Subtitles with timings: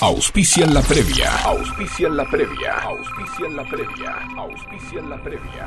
[0.00, 1.28] Auspician la previa.
[1.42, 2.72] Auspician la previa.
[2.82, 4.14] Auspician la previa.
[4.36, 5.66] Auspician la previa.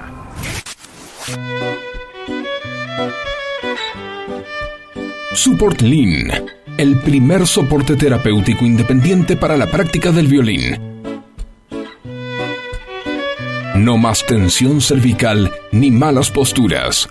[5.34, 6.32] Support Lean,
[6.78, 10.80] el primer soporte terapéutico independiente para la práctica del violín.
[13.76, 17.10] No más tensión cervical ni malas posturas.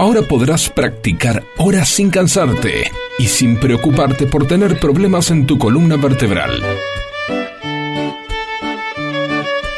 [0.00, 5.96] Ahora podrás practicar horas sin cansarte y sin preocuparte por tener problemas en tu columna
[5.96, 6.50] vertebral.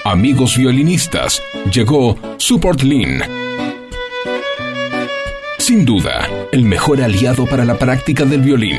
[0.04, 1.42] Amigos violinistas,
[1.72, 3.20] llegó Support Lean.
[5.58, 8.76] Sin duda, el mejor aliado para la práctica del violín.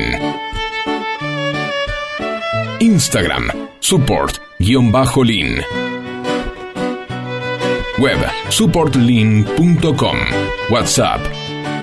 [2.80, 3.48] Instagram,
[3.80, 5.60] support-lean.
[7.98, 8.18] Web,
[8.48, 10.16] supportlean.com.
[10.70, 11.20] WhatsApp,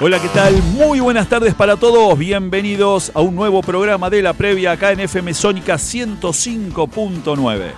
[0.00, 0.60] Hola, ¿qué tal?
[0.72, 2.18] Muy buenas tardes para todos.
[2.18, 7.72] Bienvenidos a un nuevo programa de la previa acá en FM Sónica 105.9.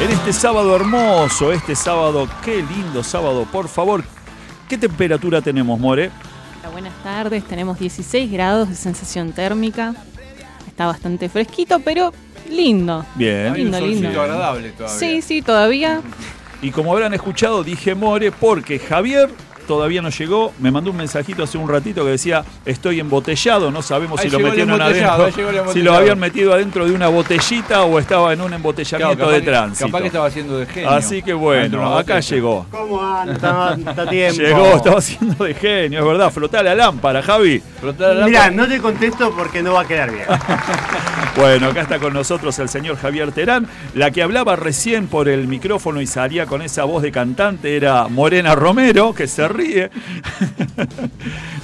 [0.00, 4.04] En este sábado hermoso, este sábado, qué lindo sábado, por favor.
[4.68, 6.10] ¿Qué temperatura tenemos, More?
[6.70, 9.94] Buenas tardes, tenemos 16 grados de sensación térmica.
[10.74, 12.12] Está bastante fresquito, pero
[12.50, 13.06] lindo.
[13.14, 13.54] Bien.
[13.54, 14.08] Lindo, lindo.
[14.20, 14.98] agradable todavía.
[14.98, 16.00] Sí, sí, todavía.
[16.62, 19.30] Y como habrán escuchado, dije More porque Javier
[19.66, 20.52] todavía no llegó.
[20.60, 24.36] Me mandó un mensajito hace un ratito que decía, estoy embotellado, no sabemos Ahí si
[24.36, 28.52] lo metieron adentro, si lo habían metido adentro de una botellita o estaba en un
[28.52, 29.86] embotellamiento Claro, capaz de que- tránsito.
[29.86, 30.90] Capaz que estaba haciendo de genio.
[30.90, 32.66] Así que bueno, acá llegó.
[32.70, 33.76] ¿Cómo anda?
[34.10, 34.40] Tiempo.
[34.42, 36.30] Llegó, estaba haciendo de genio, es verdad.
[36.30, 37.62] Flotá la lámpara, Javi.
[37.80, 38.62] Flotar la Mirá, lámpara.
[38.62, 40.26] no te contesto porque no va a quedar bien.
[41.36, 43.66] Bueno, acá está con nosotros el señor Javier Terán.
[43.94, 48.06] La que hablaba recién por el micrófono y salía con esa voz de cantante era
[48.06, 49.90] Morena Romero, que se ríe.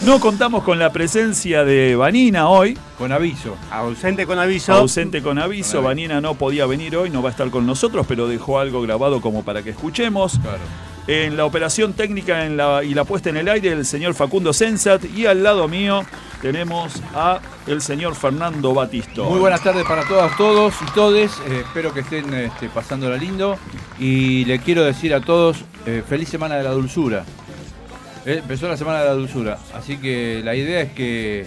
[0.04, 3.56] No contamos con la presencia de Vanina hoy, Con aviso.
[3.70, 4.72] Ausente con aviso.
[4.72, 5.82] ausente con aviso.
[5.82, 9.20] Vanina no podía venir hoy, no va a estar con nosotros, pero dejó algo grabado
[9.20, 10.38] como para que escuchemos.
[10.40, 10.58] Claro.
[11.06, 14.52] En la operación técnica en la- y la puesta en el aire, el señor Facundo
[14.52, 15.04] Sensat.
[15.14, 16.02] Y al lado mío
[16.40, 19.24] tenemos a el señor Fernando Batisto.
[19.28, 21.32] Muy buenas tardes para todas, todos y todes.
[21.46, 23.58] Eh, espero que estén este, pasándola lindo.
[23.98, 27.24] Y le quiero decir a todos, eh, feliz semana de la dulzura.
[28.26, 29.58] Eh, empezó la semana de la dulzura.
[29.74, 31.46] Así que la idea es que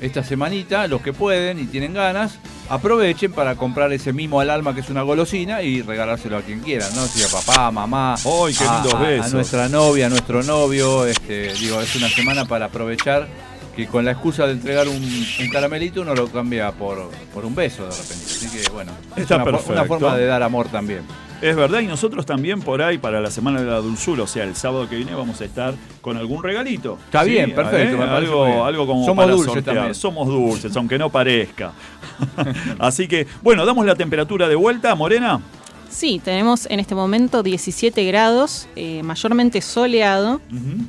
[0.00, 2.38] esta semanita, los que pueden y tienen ganas,
[2.68, 6.60] aprovechen para comprar ese mimo al alma que es una golosina y regalárselo a quien
[6.60, 7.06] quiera, ¿no?
[7.06, 9.26] Si a papá, mamá, ¡Ay, qué a- a- besos!
[9.26, 11.06] a nuestra novia, a nuestro novio.
[11.06, 13.26] Este, digo, es una semana para aprovechar
[13.74, 14.94] que con la excusa de entregar un,
[15.40, 18.24] un caramelito uno lo cambia por, por un beso de repente.
[18.26, 19.72] Así que bueno, es perfecto.
[19.72, 21.02] una forma de dar amor también.
[21.44, 24.44] Es verdad, y nosotros también por ahí para la Semana de la Dulzura, o sea,
[24.44, 26.96] el sábado que viene vamos a estar con algún regalito.
[27.04, 28.58] Está bien, perfecto, me muy algo, bien.
[28.60, 29.76] algo como Somos para dulces sortear.
[29.76, 29.94] también.
[29.94, 31.74] Somos dulces, aunque no parezca.
[32.78, 35.42] Así que, bueno, damos la temperatura de vuelta, Morena.
[35.90, 40.40] Sí, tenemos en este momento 17 grados, eh, mayormente soleado.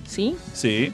[0.08, 0.38] ¿sí?
[0.54, 0.94] Sí,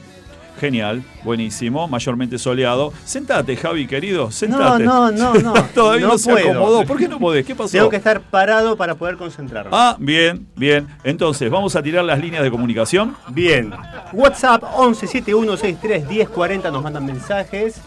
[0.60, 2.92] genial, buenísimo, mayormente soleado.
[3.04, 4.84] Sentate, Javi, querido, No, sentate.
[4.84, 5.52] no, no, no.
[5.74, 6.50] Todavía no, se puedo.
[6.50, 6.84] acomodó.
[6.84, 7.44] ¿Por qué no podés?
[7.46, 7.72] ¿Qué pasó?
[7.72, 9.70] Tengo que estar parado para poder concentrarme.
[9.72, 10.86] Ah, bien, bien.
[11.04, 13.16] Entonces, vamos a tirar las líneas de comunicación.
[13.30, 13.72] Bien.
[14.12, 17.80] WhatsApp 1171631040 nos mandan mensajes.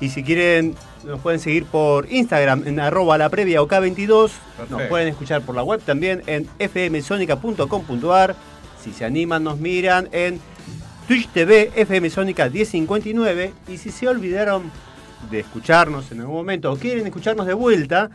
[0.00, 4.30] Y si quieren, nos pueden seguir por Instagram en arroba la previa o K22.
[4.68, 8.36] Nos pueden escuchar por la web también en fmsonica.com.ar.
[8.82, 10.40] Si se animan, nos miran en
[11.06, 13.52] Twitch TV FM Sónica 1059.
[13.68, 14.64] Y si se olvidaron
[15.30, 18.10] de escucharnos en algún momento o quieren escucharnos de vuelta,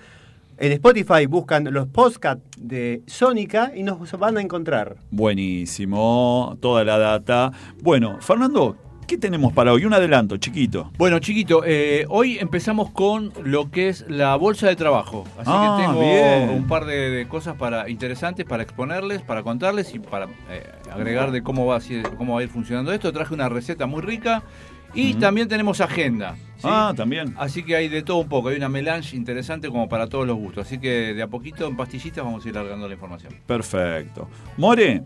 [0.57, 4.97] en Spotify buscan los podcasts de Sónica y nos van a encontrar.
[5.09, 7.53] Buenísimo, toda la data.
[7.81, 8.75] Bueno, Fernando,
[9.11, 9.83] ¿qué tenemos para hoy?
[9.83, 10.89] Un adelanto, chiquito.
[10.97, 15.25] Bueno, chiquito, eh, hoy empezamos con lo que es la bolsa de trabajo.
[15.37, 16.49] Así Ah, que tengo bien.
[16.49, 21.31] un par de, de cosas para interesantes para exponerles, para contarles y para eh, agregar
[21.31, 23.11] de cómo va, a ser- cómo va a ir funcionando esto.
[23.11, 24.43] Traje una receta muy rica
[24.93, 26.35] Y también tenemos agenda.
[26.57, 26.63] ¿sí?
[26.69, 27.33] Ah, también.
[27.37, 30.37] Así que hay de todo un poco, hay una melange interesante como para todos los
[30.37, 30.67] gustos.
[30.67, 33.33] Así que de a poquito en pastillitas vamos a ir largando la información.
[33.45, 34.29] Perfecto.
[34.57, 35.03] More,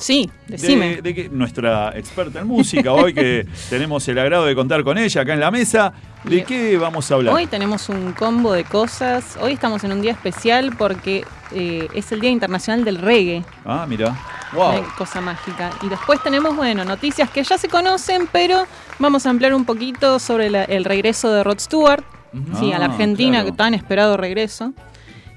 [0.00, 0.96] Sí, decime.
[0.96, 4.96] de, de que nuestra experta en música hoy que tenemos el agrado de contar con
[4.96, 5.92] ella acá en la mesa,
[6.24, 7.34] ¿de qué vamos a hablar?
[7.34, 9.36] Hoy tenemos un combo de cosas.
[9.42, 13.44] Hoy estamos en un día especial porque eh, es el Día Internacional del Reggae.
[13.64, 14.16] Ah, mira.
[14.54, 14.82] ¡Wow!
[14.96, 15.70] Cosa mágica.
[15.82, 18.66] Y después tenemos, bueno, noticias que ya se conocen, pero
[18.98, 22.02] vamos a ampliar un poquito sobre la- el regreso de Rod Stewart,
[22.58, 23.50] sí, a la Ah, Argentina, claro.
[23.50, 24.72] que tan esperado regreso.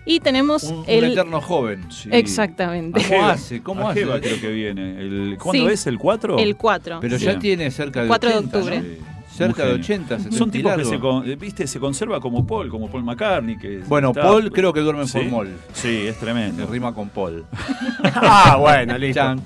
[0.05, 1.03] Y tenemos Un, un el...
[1.05, 1.85] eterno joven.
[1.91, 2.09] Sí.
[2.11, 3.01] Exactamente.
[3.01, 3.31] ¿Cómo Ajeva.
[3.31, 3.61] hace?
[3.63, 4.21] ¿Cómo Ajeva hace?
[4.23, 4.99] creo que viene.
[4.99, 5.73] El, ¿Cuándo Sí.
[5.73, 5.87] es?
[5.87, 6.37] ¿El 4?
[6.39, 6.99] El 4.
[7.01, 7.25] Pero Sí.
[7.25, 8.63] ya tiene cerca de 4 de 80, ¿no?
[8.65, 8.81] octubre.
[8.81, 8.97] Sí.
[9.37, 9.83] Cerca de genio.
[9.83, 11.65] 80, 70 Son tipos que se, con- eh, ¿viste?
[11.65, 13.57] se conserva como Paul, como Paul McCartney.
[13.57, 15.17] Que Bueno, está- Paul creo que duerme en ¿Sí?
[15.19, 15.49] formol.
[15.73, 16.65] Sí, es tremendo.
[16.67, 17.43] Que rima con Paul.
[18.15, 19.19] Ah, bueno, listo.
[19.21, 19.41] Chan.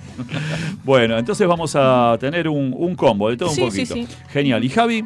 [0.83, 4.12] Bueno, entonces vamos a tener un, un combo de todo Sí, un sí, poquito.
[4.12, 4.18] sí.
[4.30, 4.63] Genial.
[4.63, 5.06] ¿Y Javi?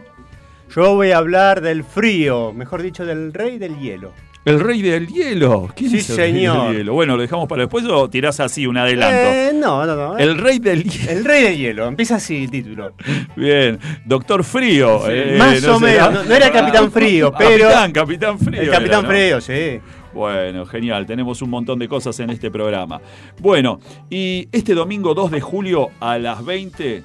[0.76, 4.14] Yo voy a hablar del frío, mejor dicho, del rey del hielo.
[4.44, 5.70] El rey del hielo.
[5.76, 6.68] ¿Quién Sí, es el rey señor.
[6.70, 6.94] del hielo?
[6.94, 9.16] Bueno, lo dejamos para después o tirás así un adelanto.
[9.16, 10.18] Eh, no, no, no.
[10.18, 11.12] El rey del hielo.
[11.12, 12.94] El rey del hielo, empieza así el título.
[13.36, 13.78] Bien.
[14.06, 15.04] Doctor Frío.
[15.10, 17.66] eh, Más no o menos, no, no era el Capitán Frío, pero...
[17.70, 18.62] Capitán, Capitán Frío.
[18.62, 19.10] el era, Capitán ¿no?
[19.10, 19.80] Frío, sí.
[20.14, 23.00] Bueno, genial, tenemos un montón de cosas en este programa.
[23.40, 23.80] Bueno,
[24.10, 27.04] y este domingo 2 de julio a las 20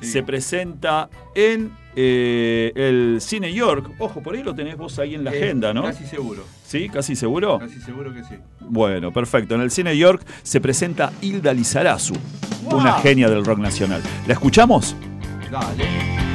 [0.00, 0.06] Sí.
[0.06, 3.90] se presenta en eh, el Cine York.
[3.98, 5.82] Ojo, por ahí lo tenés vos ahí en la Eh, agenda, ¿no?
[5.82, 6.44] Casi seguro.
[6.68, 6.90] ¿Sí?
[6.90, 7.58] ¿Casi seguro?
[7.58, 8.34] Casi seguro que sí.
[8.60, 9.54] Bueno, perfecto.
[9.54, 12.12] En el Cine York se presenta Hilda Lizarazu,
[12.64, 12.80] Wow.
[12.80, 14.02] una genia del rock nacional.
[14.26, 14.94] ¿La escuchamos?
[15.50, 16.27] Dale.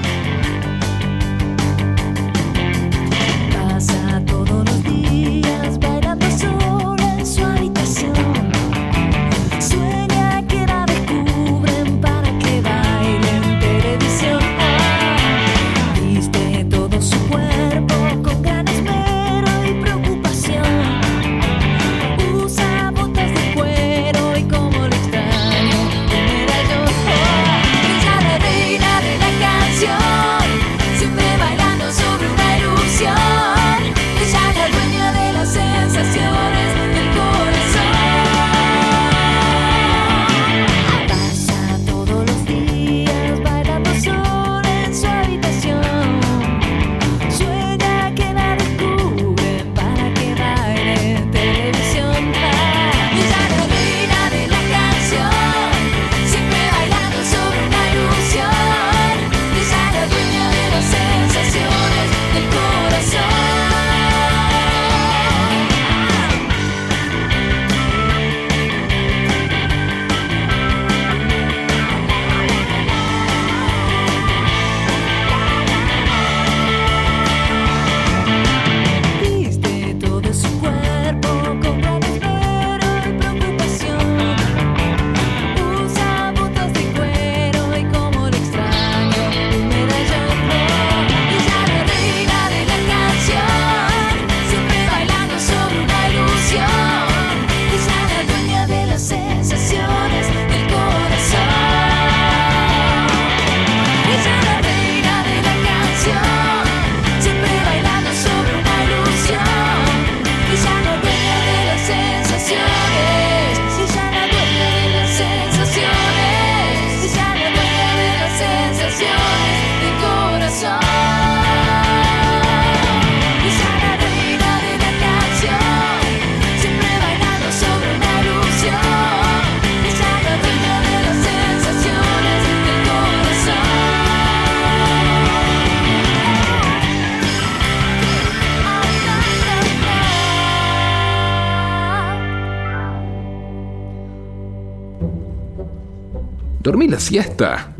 [146.64, 147.76] ¿Dormí la siesta?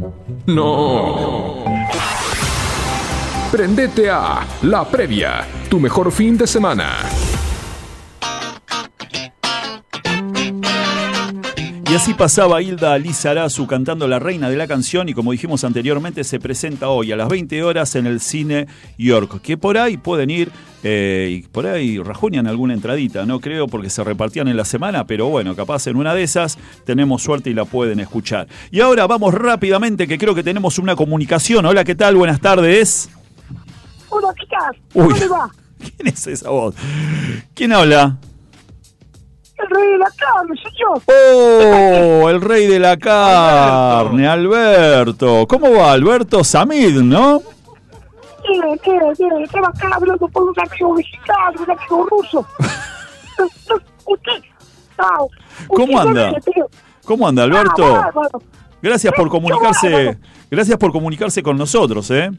[0.46, 1.64] No.
[3.50, 6.98] Prendete a La Previa, tu mejor fin de semana.
[11.94, 16.24] Y así pasaba Hilda Lizarazu cantando La Reina de la Canción y como dijimos anteriormente
[16.24, 18.66] se presenta hoy a las 20 horas en el Cine
[18.98, 23.68] York, que por ahí pueden ir eh, y por ahí rajuñan alguna entradita, no creo
[23.68, 27.52] porque se repartían en la semana, pero bueno, capaz en una de esas tenemos suerte
[27.52, 28.48] y la pueden escuchar.
[28.72, 31.64] Y ahora vamos rápidamente que creo que tenemos una comunicación.
[31.64, 32.16] Hola, ¿qué tal?
[32.16, 33.12] Buenas tardes.
[34.10, 34.76] Hola, ¿qué tal?
[34.96, 35.14] Uy.
[35.14, 35.52] ¿Cómo le va?
[35.78, 36.74] ¿Quién es esa voz?
[37.54, 38.18] ¿Quién habla?
[39.58, 41.02] El rey de la carne, señor.
[41.06, 42.30] ¡Oh!
[42.30, 45.46] El rey de la carne, Alberto.
[45.48, 46.44] ¿Cómo va, Alberto?
[46.44, 47.42] Samid, ¿no?
[48.48, 49.44] Bien, bien, bien.
[49.44, 52.46] Estaba acá hablando con un amigo mexicano, un amigo ruso.
[53.40, 54.32] No, Usted.
[55.68, 56.34] ¿Cómo anda?
[57.04, 57.82] ¿Cómo anda, Ah, Alberto?
[57.94, 58.42] bárbaro.
[58.82, 60.20] Gracias por comunicarse.
[60.52, 62.30] Gracias por comunicarse con nosotros, ¿eh?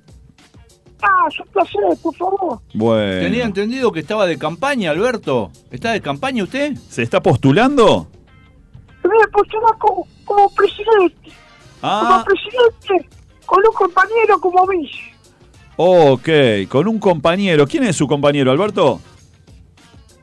[1.06, 2.60] Ah, es un placer, por favor.
[2.72, 3.20] Bueno.
[3.20, 5.50] Tenía entendido que estaba de campaña, Alberto.
[5.70, 6.74] ¿Está de campaña usted?
[6.88, 8.08] ¿Se está postulando?
[9.02, 11.30] Me voy a postular como, como presidente.
[11.82, 13.08] Ah, Como presidente,
[13.44, 14.98] con un compañero como vice.
[15.76, 17.66] ok, con un compañero.
[17.66, 19.00] ¿Quién es su compañero, Alberto?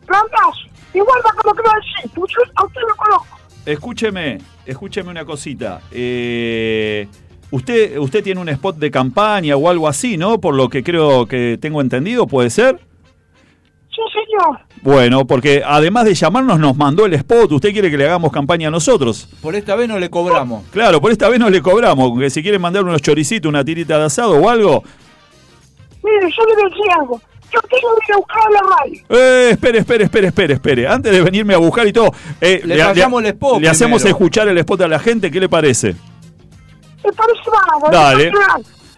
[0.07, 0.61] Randazo.
[0.93, 3.37] Igual va como que va a decir, porque yo a usted lo conozco.
[3.65, 5.81] Escúcheme, escúcheme una cosita.
[5.91, 7.07] Eh,
[7.51, 10.39] usted, usted tiene un spot de campaña o algo así, ¿no?
[10.39, 12.79] Por lo que creo que tengo entendido, ¿puede ser?
[13.89, 14.59] Sí, señor.
[14.81, 17.51] Bueno, porque además de llamarnos nos mandó el spot.
[17.51, 19.27] ¿Usted quiere que le hagamos campaña a nosotros?
[19.41, 20.63] Por esta vez no le cobramos.
[20.71, 22.17] Claro, por esta vez no le cobramos.
[22.17, 24.83] Que si quiere mandar unos choricitos, una tirita de asado o algo.
[26.03, 27.21] Mire, yo le voy a decir algo.
[27.53, 29.01] Yo tengo que ir a buscar a la radio.
[29.09, 30.87] Eh, espere, espere, espere, espere, espere.
[30.87, 34.47] Antes de venirme a buscar y todo, eh, Le pasamos el spot Le hacemos escuchar
[34.47, 35.29] el spot a la gente.
[35.29, 35.95] ¿Qué le parece?
[37.91, 38.31] Dale.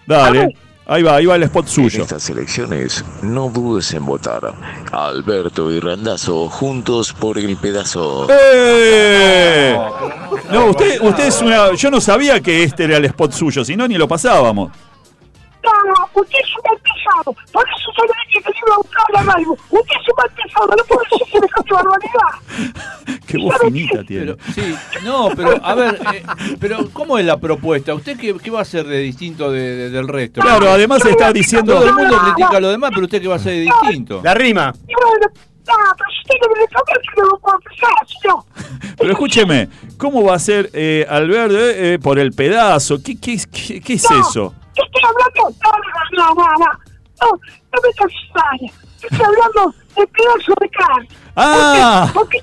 [0.06, 0.56] Dale.
[0.86, 2.02] Ahí va, ahí va el spot En suyo.
[2.02, 4.54] estas elecciones, no dudes en votar.
[4.92, 8.28] Alberto y Randazo juntos por el pedazo.
[8.30, 9.78] ¡Eh!
[10.52, 11.74] No, usted, usted es una.
[11.74, 14.72] Yo no sabía que este era el spot suyo, si no ni lo pasábamos.
[15.64, 17.36] No, usted es un mal pesado.
[17.52, 17.92] Por eso
[18.28, 19.52] dije que le iba a buscar la radio.
[19.52, 20.68] Usted es un mal pesado.
[20.68, 23.20] No puedo decir semejante barbaridad.
[23.28, 24.26] Qué voz finita tiene.
[24.26, 26.24] Pero, sí, no, pero a ver, eh,
[26.60, 27.94] pero ¿cómo es la propuesta?
[27.96, 30.42] ¿Usted qué, qué va a hacer de distinto de- de- del resto?
[30.42, 31.74] Claro, además está diciendo.
[31.74, 34.22] Todo el mundo critica a lo demás, pero usted qué va a hacer de distinto.
[34.24, 34.72] La rima.
[34.72, 34.94] Me.
[38.98, 43.02] Pero escúcheme, ¿cómo va a ser eh, Alberto eh, eh, por el pedazo?
[43.04, 44.56] ¿Qué, qué, qué, qué es No, eso?
[44.76, 45.56] Yo estoy hablando.
[45.64, 45.72] No,
[46.18, 46.72] no, no, no, no.
[47.22, 47.28] No,
[47.72, 48.74] no me extraña.
[49.00, 51.08] Yo estoy hablando de pedazo de carne.
[51.36, 52.10] Ah.
[52.14, 52.42] Porque,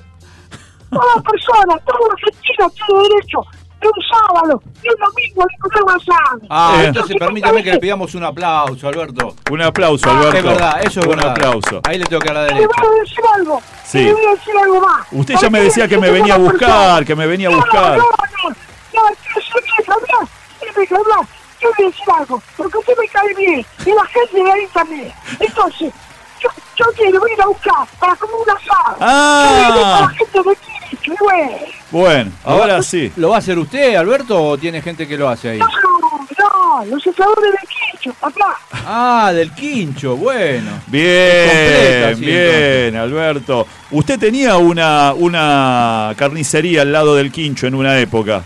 [0.89, 3.39] porque toda persona, todo argentino tiene derecho
[3.81, 6.41] de un sábado y un domingo de comer asado.
[6.49, 6.85] Ah, Eh.
[6.87, 9.35] entonces permítame que le pidamos un aplauso, Alberto.
[9.49, 10.37] Un aplauso, Ah, Alberto.
[10.37, 11.31] Es verdad, eso es Un verdad.
[11.31, 11.81] aplauso.
[11.87, 12.69] Ahí le tengo que dar Le derecho.
[12.81, 13.61] voy a decir algo.
[13.83, 14.03] Sí.
[14.03, 15.07] Le voy a decir algo más.
[15.11, 17.97] Usted ya me decía que me venía a buscar, que me venía a buscar.
[17.97, 18.55] No, no, no.
[18.93, 20.29] No, sé que deja hablar.
[20.61, 21.19] Déjame hablar.
[21.19, 22.41] Yo voy a decir algo.
[22.57, 23.65] Porque usted me cae bien.
[23.85, 25.13] Y la gente de ahí también.
[25.39, 25.93] Entonces,
[26.41, 28.97] yo, yo quiero ir a buscar para comer un asado.
[28.99, 29.45] Ah.
[29.45, 31.57] Yo voy a ir con la gente de Quiricho, bueno.
[31.91, 33.11] Bueno, ahora sí.
[33.17, 35.59] ¿Lo va a hacer usted, Alberto, o tiene gente que lo hace ahí?
[35.59, 38.57] No, no, los asadores de Quiricho, papá.
[38.85, 40.71] Ah, del quincho, bueno.
[40.87, 43.67] Bien, Completa, sí, bien, Alberto.
[43.91, 48.43] Usted tenía una, una carnicería al lado del quincho en una época.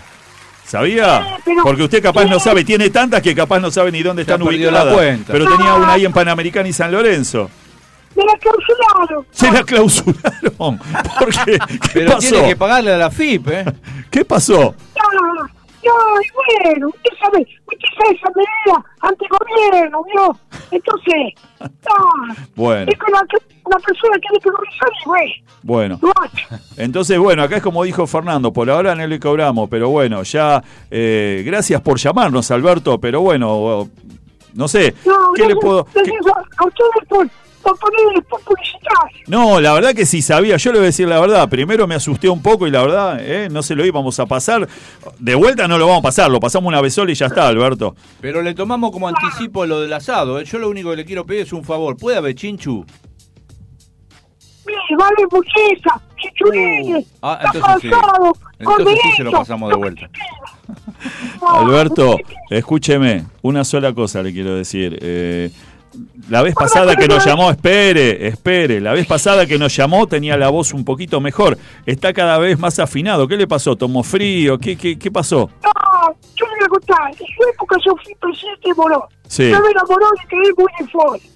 [0.66, 1.38] ¿Sabía?
[1.62, 4.46] Porque usted capaz no sabe, tiene tantas que capaz no sabe ni dónde Se están
[4.46, 5.20] ubicadas.
[5.26, 7.48] Pero tenía una ahí en Panamericana y San Lorenzo.
[8.16, 9.26] Me la clausuraron.
[9.30, 10.78] Se la clausuraron.
[11.18, 11.58] ¿Por qué?
[11.58, 12.28] ¿Qué Pero pasó?
[12.30, 13.64] tiene que pagarle a la FIP, ¿eh?
[14.10, 14.74] ¿Qué pasó?
[14.96, 15.46] No,
[15.84, 20.38] no, y bueno, usted sabe, usted sabe esa medida ante gobierno, ¿vio?
[20.72, 23.22] Entonces, no, Bueno, es con la,
[23.66, 26.60] una persona que tiene que organizar y bueno, bueno.
[26.76, 30.62] Entonces, bueno, acá es como dijo Fernando, por ahora no le cobramos, pero bueno, ya,
[30.90, 33.88] eh, gracias por llamarnos, Alberto, pero bueno,
[34.54, 35.84] no sé, No, ¿qué no, le puedo...?
[35.86, 37.76] qué- a, ustedes por, por.
[39.26, 41.96] No, la verdad que sí sabía, yo le voy a decir la verdad, primero me
[41.96, 44.68] asusté un poco y la verdad, eh, no se lo íbamos a pasar,
[45.18, 47.48] de vuelta no lo vamos a pasar, lo pasamos una vez sola y ya está,
[47.48, 47.96] Alberto.
[48.20, 50.38] Pero le tomamos como anticipo lo del asado.
[50.38, 50.44] ¿eh?
[50.44, 51.96] Yo lo único que le quiero pedir es un favor.
[51.96, 52.84] ¿Puede haber chinchu?
[54.66, 57.90] Mire, vale hamburguesa, chichurines, Ah, entonces sí.
[58.58, 60.10] Entonces sí se lo pasamos de vuelta.
[61.46, 62.16] Alberto,
[62.50, 64.98] escúcheme, una sola cosa le quiero decir.
[65.00, 65.50] eh,
[66.28, 70.36] la vez pasada que nos llamó, espere, espere, la vez pasada que nos llamó tenía
[70.36, 71.56] la voz un poquito mejor,
[71.86, 73.26] está cada vez más afinado.
[73.26, 73.76] ¿Qué le pasó?
[73.76, 74.58] ¿Tomó frío?
[74.58, 75.48] ¿Qué, qué, qué pasó?
[75.62, 79.00] No, yo le voy a contar, en su época yo fui presidente de Morón.
[79.26, 79.48] Sí.
[79.50, 81.26] Yo me enamoró y quedé muy eufórico.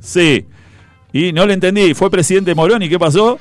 [0.00, 0.46] Sí.
[1.14, 3.38] Y no le entendí, ¿fue presidente Morón y qué pasó?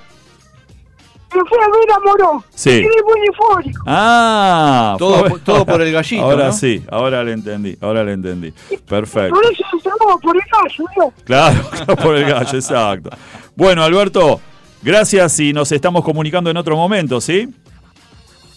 [1.34, 2.44] Me fui a ver a Morón.
[2.54, 2.70] Sí.
[2.70, 3.84] Quedé muy eufórico.
[3.88, 6.54] Ah, Todo fue- por- todo por el gallito, Ahora ¿no?
[6.54, 8.54] sí, ahora le entendí, ahora le entendí.
[8.88, 9.34] Perfecto.
[9.34, 11.14] Por eso se llamó por el gallo, ¿vio?
[11.26, 13.10] Claro, claro, por el gallo, exacto.
[13.56, 14.40] Bueno, Alberto,
[14.84, 17.50] gracias y nos estamos comunicando en otro momento, ¿sí?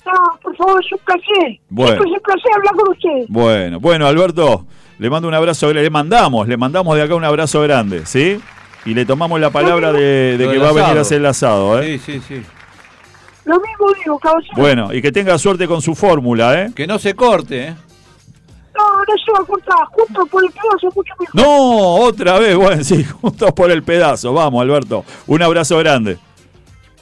[0.05, 1.59] No, por favor, es un placer.
[1.71, 1.95] Bueno.
[2.05, 3.25] Es un placer hablar con usted.
[3.29, 4.67] Bueno, bueno, Alberto,
[4.99, 8.39] le mando un abrazo, le mandamos, le mandamos de acá un abrazo grande, ¿sí?
[8.87, 11.99] Y le tomamos la palabra de, que va a venir a hacer el asado, ¿eh?
[11.99, 12.43] Sí, sí, sí.
[13.45, 14.55] Lo mismo digo, caballero.
[14.57, 16.71] Bueno, y que tenga suerte con su fórmula, ¿eh?
[16.75, 17.75] Que no se corte, ¿eh?
[18.77, 21.35] No, no se va a contar, juntos por el pedazo mucho mejor.
[21.41, 24.33] No, otra vez, bueno, sí, juntos por el pedazo.
[24.33, 25.05] Vamos, Alberto.
[25.27, 26.19] Un abrazo grande.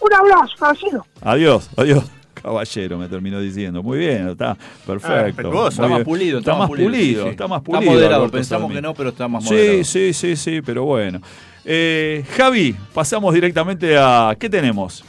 [0.00, 1.06] Un abrazo, caballero.
[1.20, 2.04] Adiós, adiós.
[2.44, 3.82] Caballero, me terminó diciendo.
[3.82, 4.54] Muy bien, está
[4.86, 5.22] perfecto.
[5.24, 5.68] respetuoso.
[5.82, 7.28] Está más pulido, está, más pulido, sí, sí.
[7.30, 7.92] está más Está pulido.
[7.92, 9.72] moderado, Alberto pensamos que no, pero está más moderado.
[9.78, 11.20] Sí, sí, sí, sí, pero bueno.
[11.64, 14.34] Eh, Javi, pasamos directamente a.
[14.38, 15.04] ¿Qué tenemos?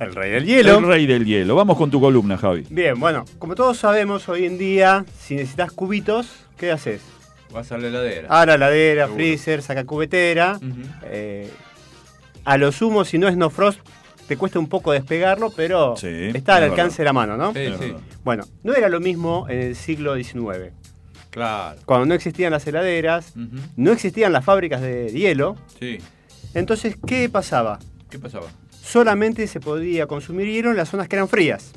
[0.00, 0.78] El rey del hielo.
[0.78, 1.54] El rey del hielo.
[1.54, 2.66] Vamos con tu columna, Javi.
[2.68, 7.00] Bien, bueno, como todos sabemos hoy en día, si necesitas cubitos, ¿qué haces?
[7.52, 8.28] Vas a la heladera.
[8.28, 9.14] A la heladera, Seguro.
[9.16, 10.58] freezer, saca cubetera.
[11.04, 11.48] Eh,
[12.44, 13.78] a lo sumo, si no es no frost,
[14.26, 17.52] te cuesta un poco despegarlo, pero Sí, está al es alcance de la mano, ¿no?
[17.52, 17.94] Sí, sí.
[18.24, 20.72] Bueno, no era lo mismo en el siglo XIX.
[21.34, 21.80] Claro.
[21.84, 23.32] Cuando no existían las heladeras,
[23.76, 25.56] no existían las fábricas de hielo.
[25.80, 25.98] Sí.
[26.54, 27.80] Entonces, ¿qué pasaba?
[28.08, 28.46] ¿Qué pasaba?
[28.70, 31.72] Solamente se podía consumir hielo en las zonas que eran frías.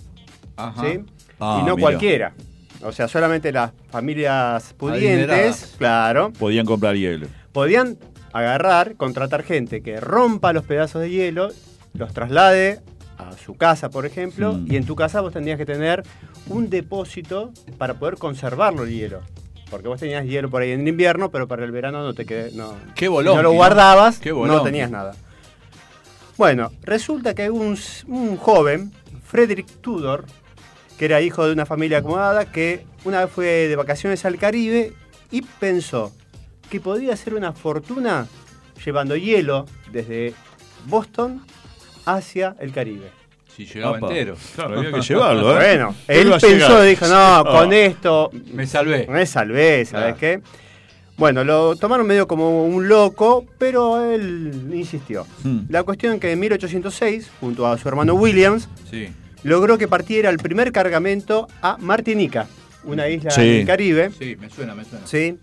[0.58, 0.84] Ajá.
[0.84, 1.00] ¿sí?
[1.40, 1.82] Ah, y no mira.
[1.82, 2.34] cualquiera.
[2.84, 5.76] O sea, solamente las familias pudientes, Adineradas.
[5.80, 7.26] claro, Podían comprar hielo.
[7.52, 7.98] podían
[8.34, 11.50] agarrar, contratar gente que rompa los pedazos de hielo,
[11.96, 12.80] los traslade
[13.18, 16.04] a su casa, por ejemplo, y en tu casa vos tendrías que tener
[16.46, 19.22] un depósito para poder conservarlo el hielo.
[19.70, 22.26] Porque vos tenías hielo por ahí en el invierno, pero para el verano no te
[22.26, 22.52] quedé.
[22.52, 25.16] No, Qué si bolonqui, no lo guardabas, Qué no tenías nada.
[26.38, 28.92] Bueno, resulta que un, un joven,
[29.26, 30.26] Frederick Tudor,
[30.98, 34.94] que era hijo de una familia acomodada, que una vez fue de vacaciones al Caribe
[35.32, 36.12] y pensó
[36.70, 38.28] que podía hacer una fortuna
[38.86, 40.34] llevando hielo desde
[40.86, 41.46] Boston
[42.06, 43.12] hacia el Caribe.
[43.58, 44.36] Si llegaba entero.
[44.56, 45.66] Claro, había que llevarlo, ¿eh?
[45.78, 46.84] Bueno, Él pensó, llegar.
[46.86, 47.44] dijo, no, Ah.
[47.44, 49.08] con esto Me salvé.
[49.10, 50.18] me salvé, ¿sabes Claro.
[50.20, 50.42] qué?
[51.18, 55.26] Bueno, lo tomaron medio como un loco, pero él insistió.
[55.44, 55.62] Hmm.
[55.70, 59.10] La cuestión es que en 1806, junto a su hermano Williams, Sí.
[59.42, 62.46] logró que partiera el primer cargamento a Martinica,
[62.84, 63.42] una isla Sí.
[63.42, 64.12] del Caribe.
[64.20, 65.08] Sí, me suena, me suena.
[65.08, 65.40] ¿sí?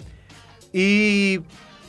[0.72, 1.40] Y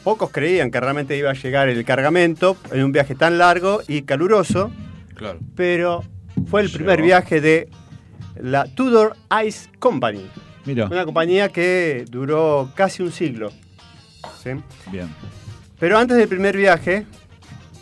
[0.04, 4.02] pocos creían que realmente iba a llegar el cargamento en un viaje tan largo y
[4.02, 4.72] caluroso,
[5.14, 5.38] Claro.
[5.56, 6.04] pero
[6.50, 6.78] fue el Llegó.
[6.78, 7.70] primer viaje de
[8.42, 10.26] la Tudor Ice Company,
[10.66, 13.52] una compañía que duró casi un siglo.
[14.44, 14.52] ¿sí?
[14.92, 15.10] bien.
[15.80, 17.06] Pero antes del primer viaje,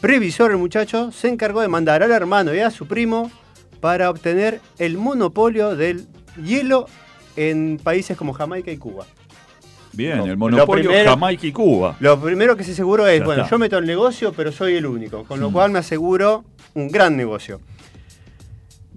[0.02, 3.32] previsor el muchacho se encargó de mandar al hermano y a su primo
[3.80, 6.08] para obtener el monopolio del
[6.44, 6.88] hielo
[7.36, 9.06] en países como Jamaica y Cuba.
[9.92, 11.96] Bien, el monopolio primero- Jamaica y Cuba.
[12.00, 13.52] Lo primero que se aseguró es, Ya bueno, está.
[13.56, 15.54] yo meto el negocio, pero soy el único, con lo Mm.
[15.54, 17.60] cual me aseguro un gran negocio.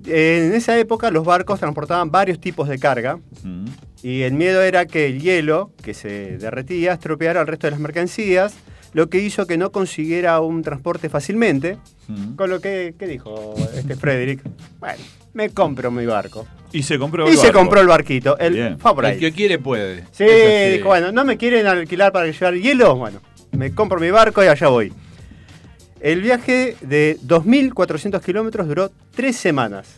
[0.07, 3.67] En esa época los barcos transportaban varios tipos de carga Mm.
[4.03, 7.81] y el miedo era que el hielo, que se derretía, estropeara el resto de las
[7.81, 8.55] mercancías,
[8.93, 11.77] lo que hizo que no consiguiera un transporte fácilmente,
[12.09, 12.37] Mm.
[12.37, 14.41] con lo que, ¿qué dijo este Frederick?
[14.79, 15.03] Bueno,
[15.35, 16.47] me compro mi barco.
[16.73, 17.59] Y se compró Y el se barco.
[17.59, 18.57] compró el barquito, el.
[18.57, 20.05] El que quiere puede.
[20.13, 22.95] Sí, dijo, bueno, ¿no me quieren alquilar para llevar hielo?
[22.97, 23.21] Bueno,
[23.53, 24.93] me compro mi barco y allá voy.
[26.07, 29.89] El viaje de 2.400 kilómetros duró tres semanas.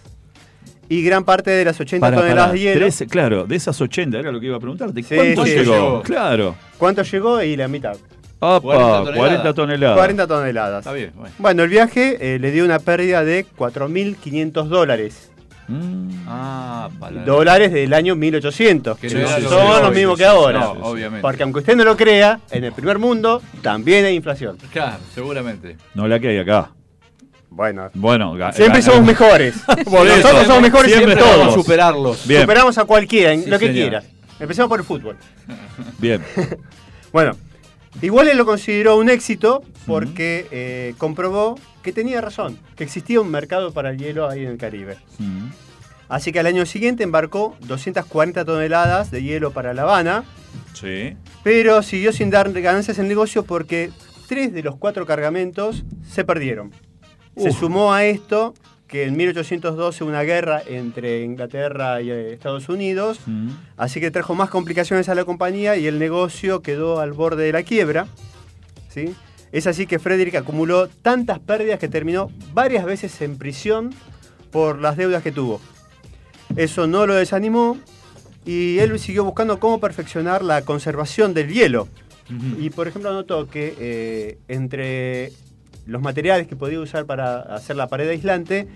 [0.88, 2.87] Y gran parte de las 80 Para, toneladas para, de hielo.
[2.87, 5.03] trece- claro, de esas 80 era lo que iba a preguntarte.
[5.03, 5.73] Sí, ¿Cuánto sí, llegó?
[5.75, 6.03] llegó.
[6.03, 6.55] Claro.
[6.79, 7.42] ¿Cuánto llegó?
[7.42, 7.94] Y la mitad.
[8.40, 9.99] Apa, 40 40 toneladas.
[9.99, 10.79] 40 toneladas.
[10.79, 11.35] Está bien, bueno.
[11.38, 15.28] Bueno, el viaje eh, le dio una pérdida de 4.500 dólares.
[15.68, 16.24] Mm.
[16.26, 17.24] Ah, para.
[17.24, 18.98] Dólares del año 1800.
[18.98, 20.61] Que no son los mismos que ahora.
[20.61, 21.20] No, obviamente.
[21.22, 24.57] Porque aunque usted no lo crea, en el primer mundo también hay inflación.
[24.72, 25.76] Claro, seguramente.
[25.94, 26.70] No la que hay acá.
[27.50, 29.57] Bueno, Bueno, siempre somos mejores.
[29.68, 31.33] Nosotros somos mejores en Siempre todo.
[31.35, 31.54] todos.
[31.54, 32.26] Superarlos.
[32.26, 33.83] Bien, Superamos a cualquiera, en Sí, lo que señor.
[33.88, 34.02] quiera.
[34.38, 35.16] Empecemos por el fútbol.
[35.98, 36.22] bien.
[37.11, 37.33] Bueno,
[38.03, 43.31] igual él lo consideró un éxito porque eh, comprobó que tenía razón, que existía un
[43.31, 44.96] mercado para el hielo ahí en el Caribe.
[46.09, 50.24] Así que al año siguiente embarcó 240 toneladas de hielo para La Habana,
[50.72, 51.16] Sí.
[51.42, 53.90] pero siguió sin dar ganancias en el negocio porque
[54.27, 56.72] tres de los cuatro cargamentos se perdieron.
[57.37, 58.55] Se sumó a esto
[58.88, 63.51] que en 1812 una guerra entre Inglaterra y eh, Estados Unidos Mm.
[63.77, 67.53] Así que trajo más complicaciones a la compañía y el negocio quedó al borde de
[67.53, 68.07] la quiebra.
[68.88, 69.14] ¿sí?
[69.53, 73.94] Es así que Frederick acumuló tantas pérdidas que terminó varias veces en prisión
[74.51, 75.61] por las deudas que tuvo.
[76.57, 77.79] Eso no lo desanimó
[78.44, 81.88] y él siguió buscando cómo perfeccionar la conservación del hielo.
[82.59, 85.33] Y por ejemplo notó que eh, entre
[85.88, 88.68] los materiales que podía usar para hacer la pared aislante,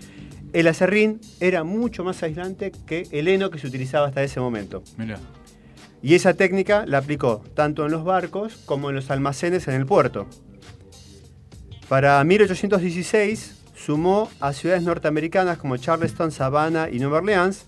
[0.55, 4.83] el acerrín era mucho más aislante que el heno que se utilizaba hasta ese momento.
[4.97, 5.19] Mira.
[6.03, 9.87] Y esa técnica la aplicó tanto en los barcos como en los almacenes en el
[9.87, 10.27] puerto.
[11.89, 17.67] Para 1816 sumó a ciudades norteamericanas como Charleston, Savannah y Nueva Orleans,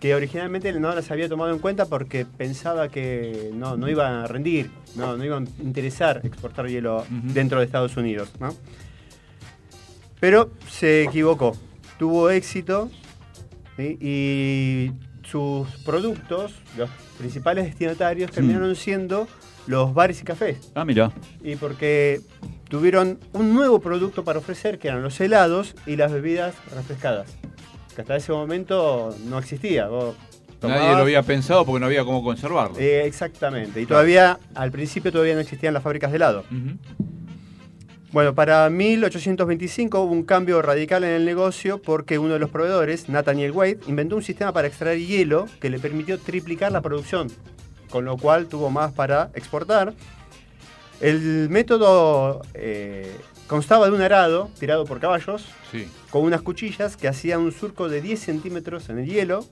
[0.00, 4.26] que originalmente no las había tomado en cuenta porque pensaba que no, no iba a
[4.26, 8.30] rendir, no, no iba a interesar exportar hielo dentro de Estados Unidos.
[8.38, 8.54] ¿no?
[10.24, 11.54] Pero se equivocó,
[11.98, 12.88] tuvo éxito
[13.76, 13.98] ¿sí?
[14.00, 14.90] y
[15.22, 19.28] sus productos, los principales destinatarios, terminaron siendo
[19.66, 20.72] los bares y cafés.
[20.74, 21.12] Ah, mira.
[21.42, 22.22] Y porque
[22.70, 27.30] tuvieron un nuevo producto para ofrecer, que eran los helados y las bebidas refrescadas.
[27.94, 29.88] Que hasta ese momento no existía.
[29.88, 30.16] Vos
[30.68, 32.78] Nadie lo había pensado porque no había cómo conservarlo.
[32.78, 33.80] Eh, exactamente.
[33.80, 36.44] Y todavía, al principio todavía no existían las fábricas de helado.
[38.14, 43.08] Bueno, para 1825 hubo un cambio radical en el negocio porque uno de los proveedores,
[43.08, 47.26] Nathaniel Wade, inventó un sistema para extraer hielo que le permitió triplicar la producción,
[47.90, 49.94] con lo cual tuvo más para exportar.
[51.00, 53.16] El método eh,
[53.48, 55.88] constaba de un arado tirado por caballos Sí.
[56.10, 59.44] con unas cuchillas que hacían un surco de 10 centímetros en el hielo.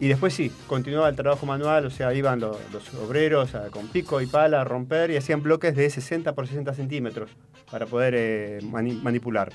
[0.00, 3.86] Y después sí, continuaba el trabajo manual, o sea, iban lo- los, obreros a- con
[3.86, 7.30] pico y pala a romper y hacían bloques de 60 por 60 centímetros
[7.74, 9.50] para poder eh, mani- manipular.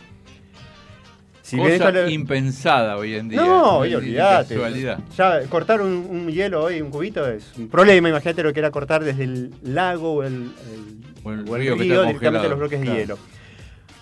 [1.42, 3.40] Si bien Cosa esto impensada hoy en día.
[3.40, 4.56] no, olvídate.
[4.56, 5.00] casualidad.
[5.18, 8.10] Ya cortar un, un hielo hoy, un cubito, es un problema.
[8.10, 11.62] Imagínate lo que era cortar desde el lago o el, el- O el o el
[11.62, 13.18] río que río directamente los bloques de hielo.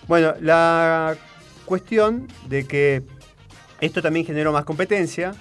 [0.07, 1.15] Bueno, la
[1.65, 3.03] cuestión de que
[3.79, 5.31] esto también generó más competencia.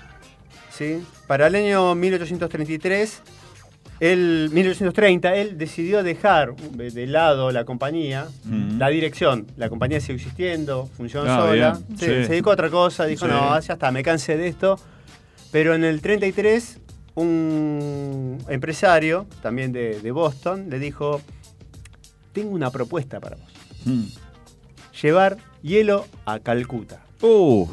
[0.70, 1.02] ¿sí?
[1.26, 3.22] Para el año 1833,
[4.00, 8.78] él, 1830, él decidió dejar de de lado la compañía, Mm.
[8.78, 9.46] la dirección.
[9.56, 11.74] La compañía sigue existiendo, funciona Ah, sola.
[11.96, 12.06] Se, sí.
[12.26, 13.32] se dedicó a otra cosa, dijo, Sí.
[13.32, 14.78] no, ya está, me cansé de esto.
[15.50, 16.78] Pero en el 33,
[17.14, 21.20] un empresario, también de, de Boston, le dijo,
[22.32, 23.50] tengo una propuesta para vos.
[23.86, 24.04] Mm.
[25.02, 27.02] Llevar hielo a Calcuta.
[27.22, 27.66] Uh.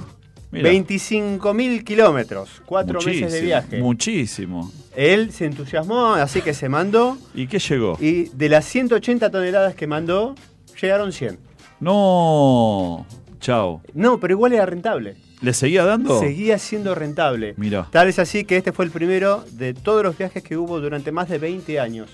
[0.62, 3.80] 25.000 kilómetros, cuatro meses de viaje.
[3.80, 4.72] Muchísimo.
[4.96, 7.18] Él se entusiasmó, así que se mandó.
[7.34, 7.98] ¿Y qué llegó?
[8.00, 10.36] Y de las 180 toneladas que mandó,
[10.80, 11.40] llegaron 100.
[11.80, 13.06] No.
[13.40, 13.82] Chao.
[13.94, 15.16] No, pero igual era rentable.
[15.42, 16.20] ¿Le seguía dando?
[16.20, 17.54] Seguía siendo rentable.
[17.58, 17.88] Mira.
[17.92, 21.12] Tal es así que este fue el primero de todos los viajes que hubo durante
[21.12, 22.10] más de 20 años.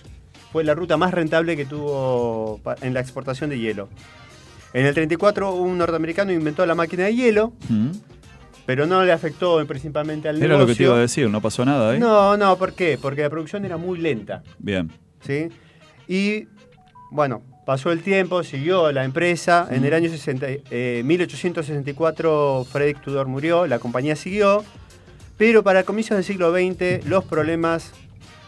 [0.52, 3.90] Fue la ruta más rentable que tuvo en la exportación de hielo.
[4.74, 7.90] En el 34 un norteamericano inventó la máquina de hielo, Mm.
[8.70, 10.60] Pero no le afectó principalmente al Era negocio.
[10.62, 11.98] lo que te iba a decir, no pasó nada, ¿eh?
[12.00, 13.00] No, no, ¿por qué?
[13.02, 14.92] Porque la producción era muy lenta, Bien.
[15.26, 15.48] ¿sí?
[16.08, 16.48] Y,
[17.10, 19.68] bueno, pasó el tiempo, siguió la empresa.
[19.72, 24.64] En el año 60, eh, 1864 Frederick Tudor murió, la compañía siguió,
[25.36, 27.92] pero para comienzos del siglo XX los problemas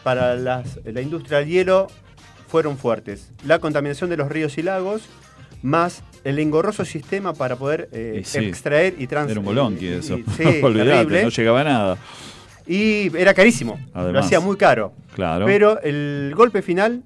[0.04, 1.88] para las- la industria del hielo
[2.46, 3.32] fueron fuertes.
[3.44, 5.02] La contaminación de los ríos y lagos,
[5.62, 9.30] más el engorroso sistema para poder eh, Y sí, extraer y transferir.
[9.32, 10.18] Era un bolonqui eso.
[10.36, 11.22] Sí, Olvídate, terrible.
[11.24, 11.98] no llegaba a nada.
[12.66, 13.78] Y era carísimo.
[13.94, 14.92] Lo hacía muy caro.
[15.14, 15.46] Claro.
[15.46, 17.02] Pero el golpe final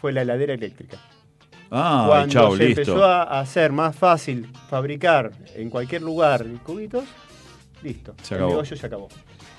[0.00, 0.98] fue la heladera eléctrica.
[1.70, 2.80] ah, Cuando chao, se listo.
[2.82, 7.04] empezó a hacer más fácil fabricar en cualquier lugar cubitos,
[7.82, 8.14] listo.
[8.22, 8.50] Se el acabó.
[8.52, 9.08] negocio se acabó.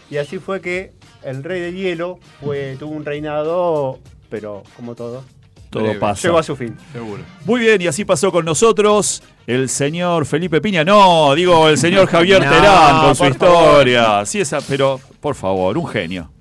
[0.10, 3.99] Y así fue que el rey del hielo fue, tuvo un reinado,
[4.30, 5.23] pero como todo,
[5.69, 5.99] Todo Breve.
[5.99, 6.27] pasa.
[6.27, 6.75] llegó a su fin.
[6.93, 7.23] Seguro.
[7.45, 10.84] Muy bien, y así pasó con nosotros el señor Felipe Piña.
[10.84, 14.25] No, digo el señor Javier No, Terán con su por historia.
[14.25, 16.32] Sí, esa, pero por favor, un genio.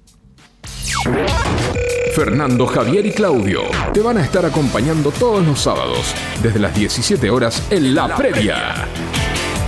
[2.15, 3.63] Fernando, Javier y Claudio
[3.93, 8.89] te van a estar acompañando todos los sábados desde las 17 horas en La Previa.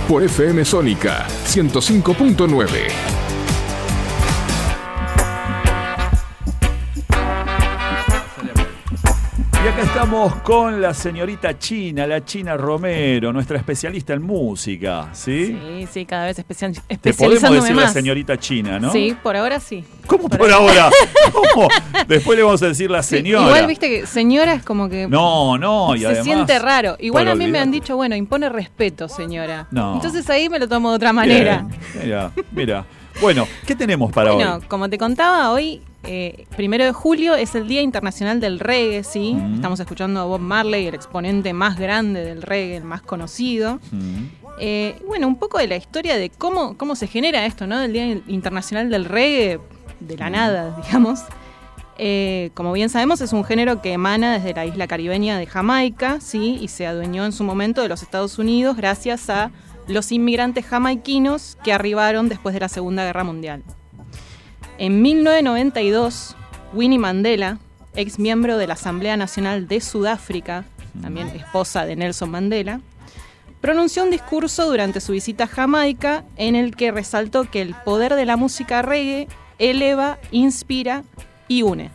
[0.07, 3.18] Por FM Sónica 105.9.
[10.01, 15.47] estamos con la señorita China, la China Romero, nuestra especialista en música, ¿sí?
[15.47, 18.93] Sí, sí, cada vez especial, Te podemos decir la señorita China, ¿no?
[18.93, 19.83] Sí, por ahora sí.
[20.07, 20.89] ¿Cómo por ahora?
[21.33, 21.67] ¿Cómo?
[22.07, 23.47] Después le vamos a decir la Sí, señora.
[23.47, 26.23] igual viste que señora es como que No, no, y se además.
[26.23, 26.95] siente raro.
[27.01, 29.67] Igual a mí me han dicho, bueno, impone respeto, señora.
[29.69, 29.95] No.
[29.95, 31.65] Entonces ahí me lo tomo de otra manera.
[31.93, 32.85] Bien, Mira, mira.
[33.21, 34.61] Bueno, ¿qué tenemos para bueno, hoy?
[34.67, 39.33] como te contaba, hoy, eh, primero de julio, es el Día Internacional del Reggae, ¿sí?
[39.33, 39.55] Mm.
[39.55, 43.79] Estamos escuchando a Bob Marley, el exponente más grande del reggae, el más conocido.
[43.91, 47.79] Mm, Eh, bueno, un poco de la historia de cómo, cómo se genera esto, ¿no?
[47.79, 49.57] Del Día Internacional del Reggae,
[50.01, 51.21] de la nada, digamos.
[51.97, 56.19] Eh, como bien sabemos, es un género que emana desde la isla caribeña de Jamaica,
[56.19, 56.57] ¿sí?
[56.59, 59.51] Y se adueñó en su momento de los Estados Unidos gracias a
[59.89, 63.63] los inmigrantes jamaiquinos que arribaron después de la Segunda Guerra Mundial.
[64.77, 66.35] En 1992,
[66.73, 67.57] Winnie Mandela,
[67.95, 70.65] ex miembro de la Asamblea Nacional de Sudáfrica,
[71.01, 72.79] también esposa de Nelson Mandela,
[73.61, 78.15] pronunció un discurso durante su visita a Jamaica en el que resaltó que el poder
[78.15, 81.03] de la música reggae eleva, inspira
[81.47, 81.91] y une.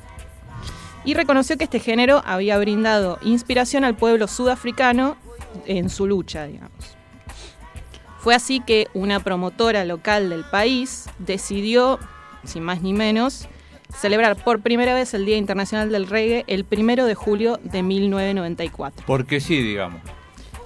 [1.05, 5.17] Y reconoció que este género había brindado inspiración al pueblo sudafricano
[5.67, 6.94] en su lucha, digamos.
[8.25, 11.99] Fue así que una promotora local del país decidió,
[12.43, 13.51] sin más ni menos,
[13.95, 19.05] celebrar por primera vez el Día Internacional del Reggae el primero de julio de 1994.
[19.07, 20.01] Porque sí, digamos.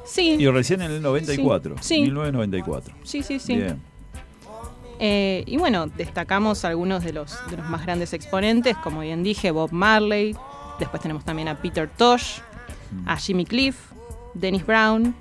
[0.05, 1.79] Sí, Y recién en el 94.
[1.81, 2.01] Sí, sí.
[2.03, 2.95] 1994.
[3.03, 3.57] sí, sí, sí.
[3.57, 3.83] Bien.
[5.01, 9.51] Eh, y bueno, destacamos algunos de los, de los más grandes exponentes, como bien dije,
[9.51, 10.37] Bob Marley.
[10.79, 12.39] Después tenemos también a Peter Tosh,
[13.05, 13.91] a Jimmy Cliff,
[14.35, 15.13] Dennis Brown,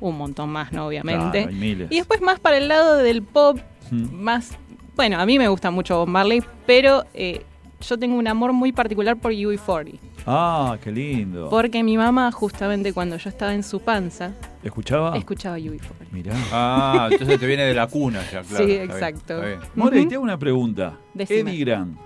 [0.00, 0.86] un montón más, ¿no?
[0.86, 1.30] Obviamente.
[1.42, 1.88] Claro, hay miles.
[1.90, 3.58] Y después más para el lado del pop,
[3.90, 4.14] Mm.
[4.20, 4.56] más...
[4.96, 7.44] Bueno, a mí me gusta mucho Bob Marley, pero eh,
[7.80, 9.98] yo tengo un amor muy particular por UB40.
[10.26, 11.48] Ah, qué lindo.
[11.50, 14.32] Porque mi mamá, justamente cuando yo estaba en su panza,
[14.64, 15.16] ¿Escuchaba?
[15.16, 15.80] escuchaba UB40.
[16.10, 16.32] Mirá.
[16.50, 18.44] Ah, entonces te viene de la cuna ya, claro.
[18.44, 19.34] Sí, está bien, exacto.
[19.34, 19.60] está bien.
[19.76, 20.98] More, te hago una pregunta.
[21.14, 21.50] Decime.
[21.52, 21.96] Eddie Grant.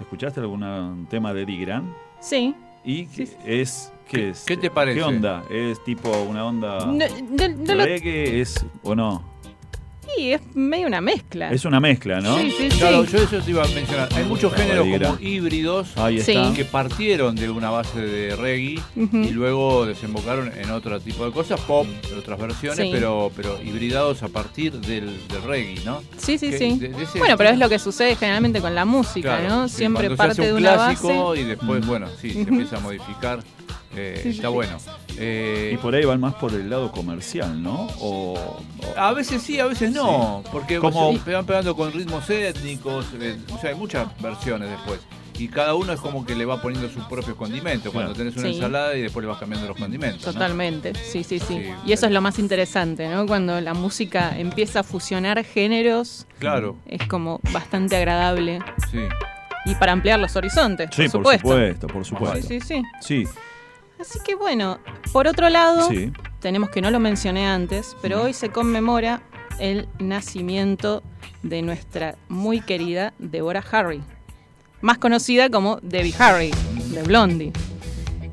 [0.00, 1.86] ¿Escuchaste algún tema de Eddie Grant?
[2.20, 2.54] Sí.
[2.84, 4.44] ¿Y qué es qué es?
[4.44, 4.98] qué te parece?
[4.98, 5.44] ¿Qué onda?
[5.50, 8.40] ¿Es tipo una onda No, no- no lo- reggae?
[8.40, 9.34] ¿Es o no?
[10.16, 11.50] sí, es medio una mezcla.
[11.50, 12.38] Es una mezcla, ¿no?
[12.38, 12.78] Sí, sí, sí.
[12.78, 14.08] Claro, yo eso te iba a mencionar.
[14.14, 16.32] Hay muchos géneros como híbridos Ahí Sí.
[16.36, 16.54] está.
[16.54, 21.58] que partieron de una base de reggae y luego desembocaron en otro tipo de cosas,
[21.62, 22.90] pop, de otras versiones, Sí.
[22.92, 26.00] pero, pero hibridados a partir del, del reggae, ¿no?
[26.16, 26.78] Sí, sí, Que sí.
[26.78, 29.68] de- de ese- bueno, pero es lo que sucede generalmente con la música, Claro, ¿no?
[29.68, 31.40] sí, Siempre cuando se parte hace de un una clásico base.
[31.40, 33.40] y después, bueno, sí, se empieza a modificar.
[33.96, 34.54] Eh, Sí, sí, está sí.
[34.54, 34.78] bueno.
[35.18, 37.86] Eh, Y por ahí van más por el lado comercial, ¿no?
[38.00, 42.28] O, o- A veces sí, a veces no, porque Como- se van pegando con ritmos
[42.30, 45.00] étnicos, eh, o sea, hay muchas versiones después.
[45.36, 47.92] Y cada uno es como que le va poniendo sus propios condimentos.
[47.92, 48.54] Cuando tenés una Sí.
[48.54, 50.24] ensalada y después le vas cambiando los condimentos.
[50.26, 50.32] ¿no?
[50.32, 53.26] Totalmente, sí, sí, sí, Sí, Y eso es lo más interesante, ¿no?
[53.26, 58.60] Cuando la música empieza a fusionar géneros, Claro, es como bastante agradable.
[58.92, 59.00] sí.
[59.66, 61.42] Y para ampliar los horizontes, Sí, por supuesto.
[61.48, 62.48] por supuesto, por supuesto.
[62.48, 63.24] Sí, sí, sí.
[63.24, 63.24] Sí,
[64.00, 64.78] Así que bueno,
[65.12, 66.12] por otro lado, sí.
[66.40, 69.22] tenemos que no lo mencioné antes, pero hoy se conmemora
[69.58, 71.02] el nacimiento
[71.42, 74.02] de nuestra muy querida Deborah Harry,
[74.80, 76.50] más conocida como Debbie Harry,
[76.90, 77.52] de Blondie.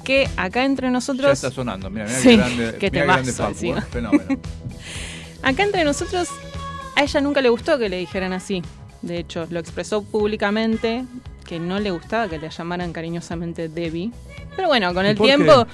[0.04, 1.89] Que acá entre Ya nosotros, está sonando.
[1.91, 4.39] Mira, mira Sí, qué grande, qué mirá grande Facu, eh, Fenómeno.
[5.43, 6.28] acá entre nosotros,
[6.95, 8.63] a ella nunca le gustó que le dijeran así.
[9.04, 11.06] De hecho, lo expresó públicamente
[11.51, 14.09] que no le gustaba que le llamaran cariñosamente Debbie.
[14.55, 15.23] Pero bueno, con ¿Y el qué?
[15.23, 15.67] tiempo,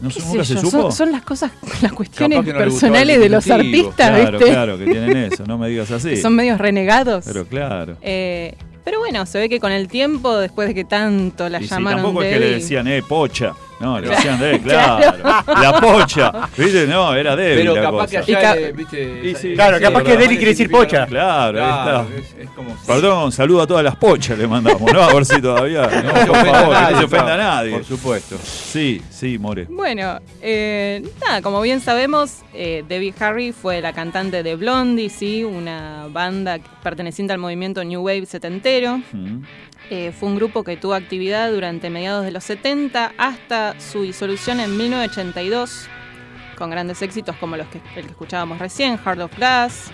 [0.00, 0.82] ¿No qué se- sé nunca se yo, supo?
[0.82, 1.50] son, son las cosas,
[1.82, 4.52] las cuestiones no personales de los artistas, Claro, ¿viste?
[4.52, 6.16] claro, que tienen eso, no me digas así.
[6.16, 7.24] Son medios renegados.
[7.26, 7.96] Pero claro.
[8.02, 11.64] Eh, pero bueno, se ve que con el tiempo, después de que tanto la Y
[11.64, 13.52] sí, llamaron tampoco es que le decían, eh, pocha.
[13.78, 15.18] No, le decían, eh, claro.
[15.60, 16.32] La pocha.
[16.56, 16.86] ¿Viste?
[16.86, 18.38] No, era débil Pero la capaz que cosa.
[18.38, 19.20] Allá, ca- eh, viste.
[19.24, 20.16] Y sí, Claro, sí, capaz que.
[20.16, 21.06] Deli quiere decir pocha.
[21.06, 22.06] Claro, ahí está.
[22.16, 22.74] es, es como.
[22.86, 25.02] Perdón, saludo a todas las pochas le mandamos, ¿no?
[25.02, 25.82] A ver si todavía.
[26.06, 27.70] No, por ofenda favor, a que no nadie, se ofenda a nadie.
[27.72, 28.38] Por supuesto.
[28.42, 29.66] Sí, sí, More.
[29.68, 35.44] Bueno, eh, nada, como bien sabemos, eh, Debbie Harry fue la cantante de Blondie, sí,
[35.44, 39.00] una banda perteneciente al movimiento New Wave setentero.
[39.12, 39.42] Mm.
[39.88, 44.58] Eh, fue un grupo que tuvo actividad durante mediados de los 70 hasta su disolución
[44.58, 45.86] en 1982,
[46.56, 49.92] con grandes éxitos como los que, el que escuchábamos recién, Heart of Glass,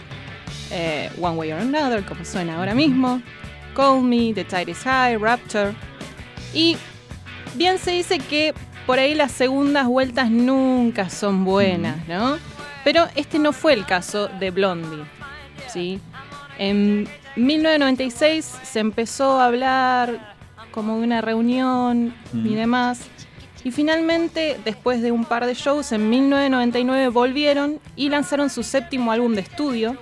[0.70, 3.20] eh, One Way or Another, como suena ahora mismo,
[3.74, 5.74] Call Me, The Tide is High, Rapture.
[6.54, 6.78] Y
[7.54, 8.54] bien se dice que
[8.86, 12.38] por ahí las segundas vueltas nunca son buenas, ¿no?
[12.84, 15.04] Pero este no fue el caso de Blondie,
[15.68, 16.00] ¿sí?
[16.58, 20.34] En 1996 se empezó a hablar
[20.70, 22.54] como de una reunión y Mm.
[22.54, 23.00] demás.
[23.64, 29.12] Y finalmente, después de un par de shows, en 1999 volvieron y lanzaron su séptimo
[29.12, 29.96] álbum de estudio,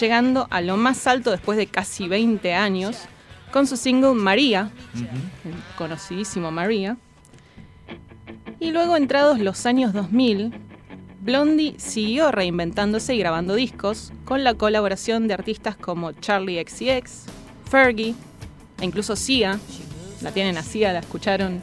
[0.00, 2.98] llegando a lo más alto después de casi 20 años,
[3.50, 6.96] con su single María, el conocidísimo María.
[8.60, 10.52] Y luego, entrados los años 2000,
[11.20, 17.24] Blondie siguió reinventándose y grabando discos con la colaboración de artistas como Charlie XCX,
[17.70, 18.14] Fergie
[18.80, 19.58] e incluso Sia.
[20.22, 21.60] La tienen a Sia, la escucharon.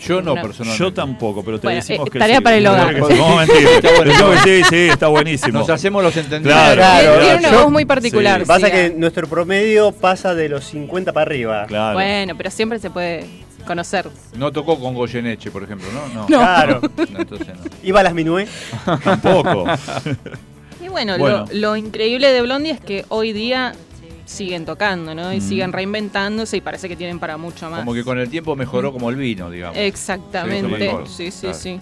[0.00, 0.40] Yo no, No.
[0.42, 0.78] personalmente.
[0.82, 2.42] Yo tampoco, pero te Bueno, decimos eh, que tarea sí.
[2.42, 2.94] para el hogar.
[2.94, 3.14] Sí.
[3.18, 3.70] No, mentira.
[4.04, 5.58] Decimos que sí, sí, está buenísimo.
[5.58, 6.56] Nos hacemos los entendidos.
[6.56, 8.40] Claro, Tiene- claro, tiene una voz muy particular.
[8.40, 8.46] sí.
[8.46, 11.66] Pasa que nuestro promedio pasa de los 50 para arriba.
[11.66, 11.94] Claro.
[11.94, 13.26] Bueno, pero siempre se puede
[13.66, 14.08] conocer.
[14.36, 16.08] No tocó con Goyeneche, por ejemplo, ¿no?
[16.08, 16.20] No.
[16.20, 16.26] No.
[16.26, 16.80] Claro.
[17.10, 17.64] No, entonces no.
[17.82, 18.46] Iba a las minué.
[19.04, 19.64] Tampoco.
[20.84, 21.44] Y bueno, Bueno.
[21.52, 23.72] Lo, lo increíble de Blondie es que hoy día
[24.24, 25.32] siguen tocando, ¿no?
[25.32, 25.40] Y Mm.
[25.40, 27.80] siguen reinventándose y parece que tienen para mucho más.
[27.80, 29.76] Como que con el tiempo mejoró como el vino, digamos.
[29.76, 31.58] Exactamente, mejor, sí, sí, claro.
[31.58, 31.80] sí.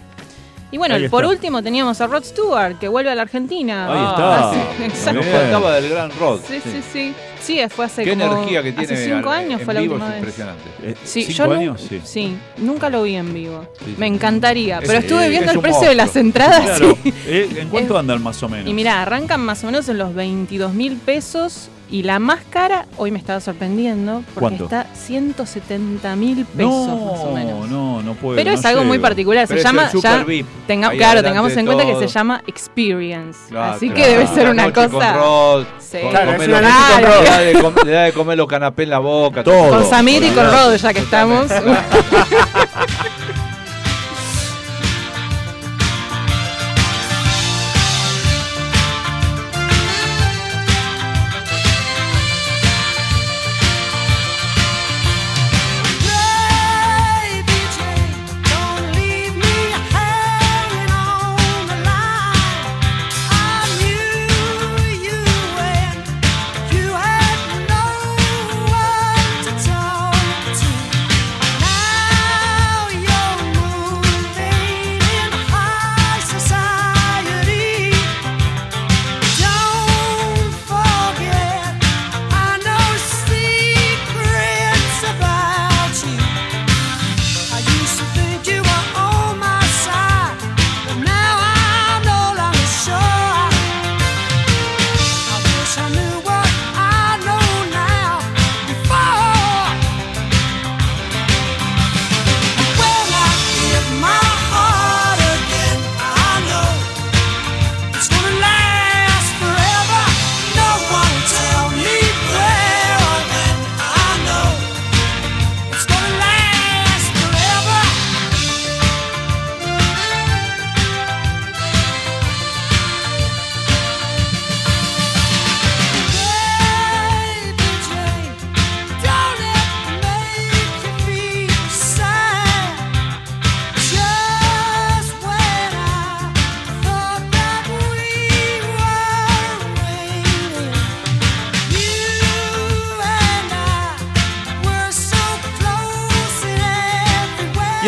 [0.70, 1.34] Y bueno, Ahí por está.
[1.34, 3.86] último teníamos a Rod Stewart, que vuelve a la Argentina.
[3.86, 4.50] Ahí está.
[4.50, 5.22] Ah, sí, Nos exacto.
[5.22, 6.40] faltaba del gran Rod.
[6.46, 7.14] Sí, sí, sí.
[7.40, 9.80] Sí, fue hace Qué como- energía que tiene Hace cinco al- años en fue la
[9.80, 10.18] vivo última es vez.
[10.38, 10.68] impresionante.
[10.82, 11.88] Eh, Sí, ¿Cinco yo años?
[12.04, 12.36] Sí.
[12.58, 13.66] nunca lo vi en vivo.
[13.82, 14.14] Sí, Me sí.
[14.14, 14.78] encantaría.
[14.80, 16.24] Es- Pero estuve eh, viendo es el precio de las monstruo.
[16.26, 16.78] entradas.
[16.78, 16.98] Claro.
[17.02, 17.14] sí.
[17.26, 18.68] Eh, ¿En cuánto andan más o menos?
[18.68, 21.70] Y mirá, arrancan más o menos en los 22 mil pesos.
[21.90, 24.64] Y la más cara, hoy me estaba sorprendiendo, porque ¿Cuánto?
[24.64, 27.66] está 170 mil pesos más o menos.
[27.70, 28.36] No, no puedo.
[28.36, 30.46] Pero no es algo muy particular, se Pero llama ya VIP.
[30.66, 33.38] tenga- claro, tengamos en cuenta que se llama Experience.
[33.48, 34.02] Claro, Así claro.
[34.04, 35.12] que debe ser una noche cosa.
[35.14, 35.98] Con Rod, Sí.
[36.02, 37.22] con Claro, comer es los- una noche con Rod.
[37.24, 39.42] le da de com- le da de comer los canapés en la boca.
[39.44, 39.68] Todo.
[39.70, 41.46] Con Samir y con Rod, ya que estamos.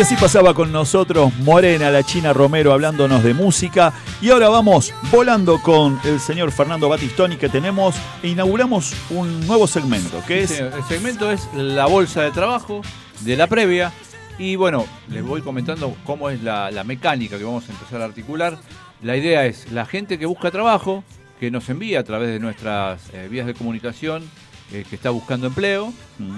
[0.01, 3.93] Y así pasaba con nosotros Morena, la China Romero, hablándonos de música.
[4.19, 9.67] Y ahora vamos volando con el señor Fernando Batistoni, que tenemos, e inauguramos un nuevo
[9.67, 10.59] segmento, que Sí, es...
[10.59, 12.81] el segmento es la bolsa de trabajo
[13.19, 13.91] de la previa.
[14.39, 18.05] Y bueno, les voy comentando cómo es la, la mecánica que vamos a empezar a
[18.05, 18.57] articular.
[19.03, 21.03] La idea es la gente que busca trabajo,
[21.39, 24.23] que nos envía a través de nuestras eh, vías de comunicación,
[24.73, 25.93] eh, que está buscando empleo.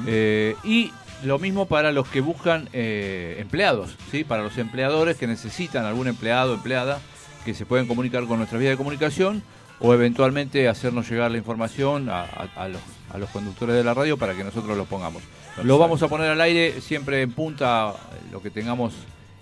[0.05, 0.91] Eh, y
[1.23, 4.23] lo mismo para los que buscan eh, empleados, ¿sí?
[4.23, 6.99] para los empleadores que necesitan algún empleado, empleada,
[7.45, 9.43] que se pueden comunicar con nuestras vías de comunicación
[9.79, 12.27] o eventualmente hacernos llegar la información a,
[12.69, 12.81] los,
[13.19, 15.23] los conductores de la radio para que nosotros lo pongamos.
[15.61, 17.93] Lo vamos a poner al aire siempre en punta
[18.31, 18.93] lo que tengamos,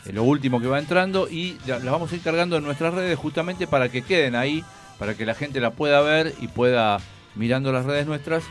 [0.06, 3.18] eh, lo último que va entrando y las vamos a ir cargando en nuestras redes
[3.18, 4.64] justamente para que queden ahí,
[4.98, 6.98] para que la gente la pueda ver y pueda,
[7.36, 8.44] mirando las redes nuestras,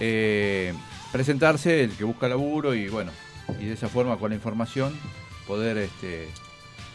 [0.00, 0.72] eh,
[1.14, 3.12] presentarse el que busca laburo y bueno,
[3.60, 4.92] y de esa forma con la información
[5.46, 6.24] poder este,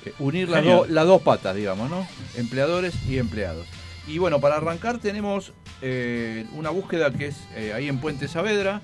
[0.05, 2.05] eh, unir las, do- las dos patas, digamos, ¿no?
[2.35, 3.65] Empleadores y empleados.
[4.09, 8.81] Y bueno, para arrancar tenemos eh, una búsqueda que es eh, ahí en Puente Saavedra,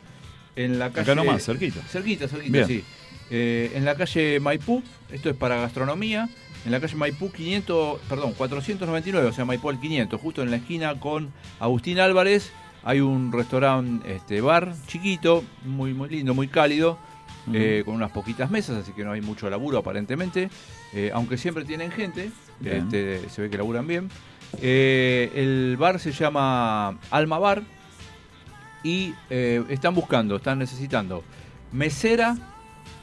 [0.56, 1.12] en la calle...
[1.12, 1.82] Acá nomás, cerquita.
[1.82, 2.68] Cerquita, cerquita, Bien.
[2.68, 2.86] sí.
[3.30, 6.30] Eh, en la calle Maipú, esto es para gastronomía,
[6.66, 10.58] en la calle Maipú 500, perdón, 499, o sea, Maipú al 500, justo en la
[10.58, 12.54] esquina con Agustín Álvarez,
[12.86, 17.00] hay un restaurante, este bar chiquito, muy muy lindo, muy cálido,
[17.52, 20.50] eh, con unas poquitas mesas, así que no hay mucho laburo aparentemente,
[20.94, 22.32] eh, aunque siempre tienen gente,
[22.64, 24.10] este, se ve que laburan bien.
[24.62, 27.64] Eh, el bar se llama Alma Bar
[28.84, 31.24] y están buscando, están necesitando
[31.72, 32.38] mesera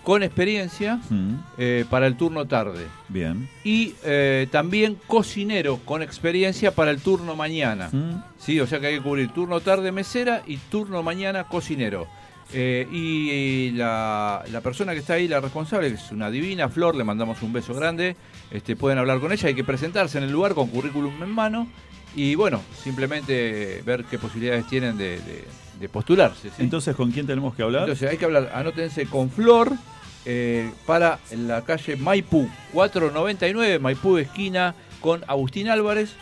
[0.03, 3.49] con experiencia Mm, eh, para el turno tarde Bien.
[3.65, 7.89] y eh, también cocinero con experiencia para el turno mañana.
[7.93, 12.07] Mm, Sí, o sea que hay que cubrir turno tarde mesera y turno mañana cocinero.
[12.55, 16.95] Eh, y la, la persona que está ahí, la responsable, que es una divina Flor,
[16.97, 18.15] le mandamos un beso grande.
[18.51, 21.69] Este, pueden hablar con ella, hay que presentarse en el lugar con currículum en mano
[22.15, 25.45] y bueno, simplemente ver qué posibilidades tienen de, de-
[25.81, 26.49] de postularse.
[26.51, 26.55] ¿sí?
[26.63, 27.83] Entonces, ¿con quién tenemos que hablar?
[27.83, 29.73] Entonces hay que hablar, anótense con Flor
[30.25, 36.15] eh, para la calle Maipú 499, Maipú esquina con Agustín Álvarez.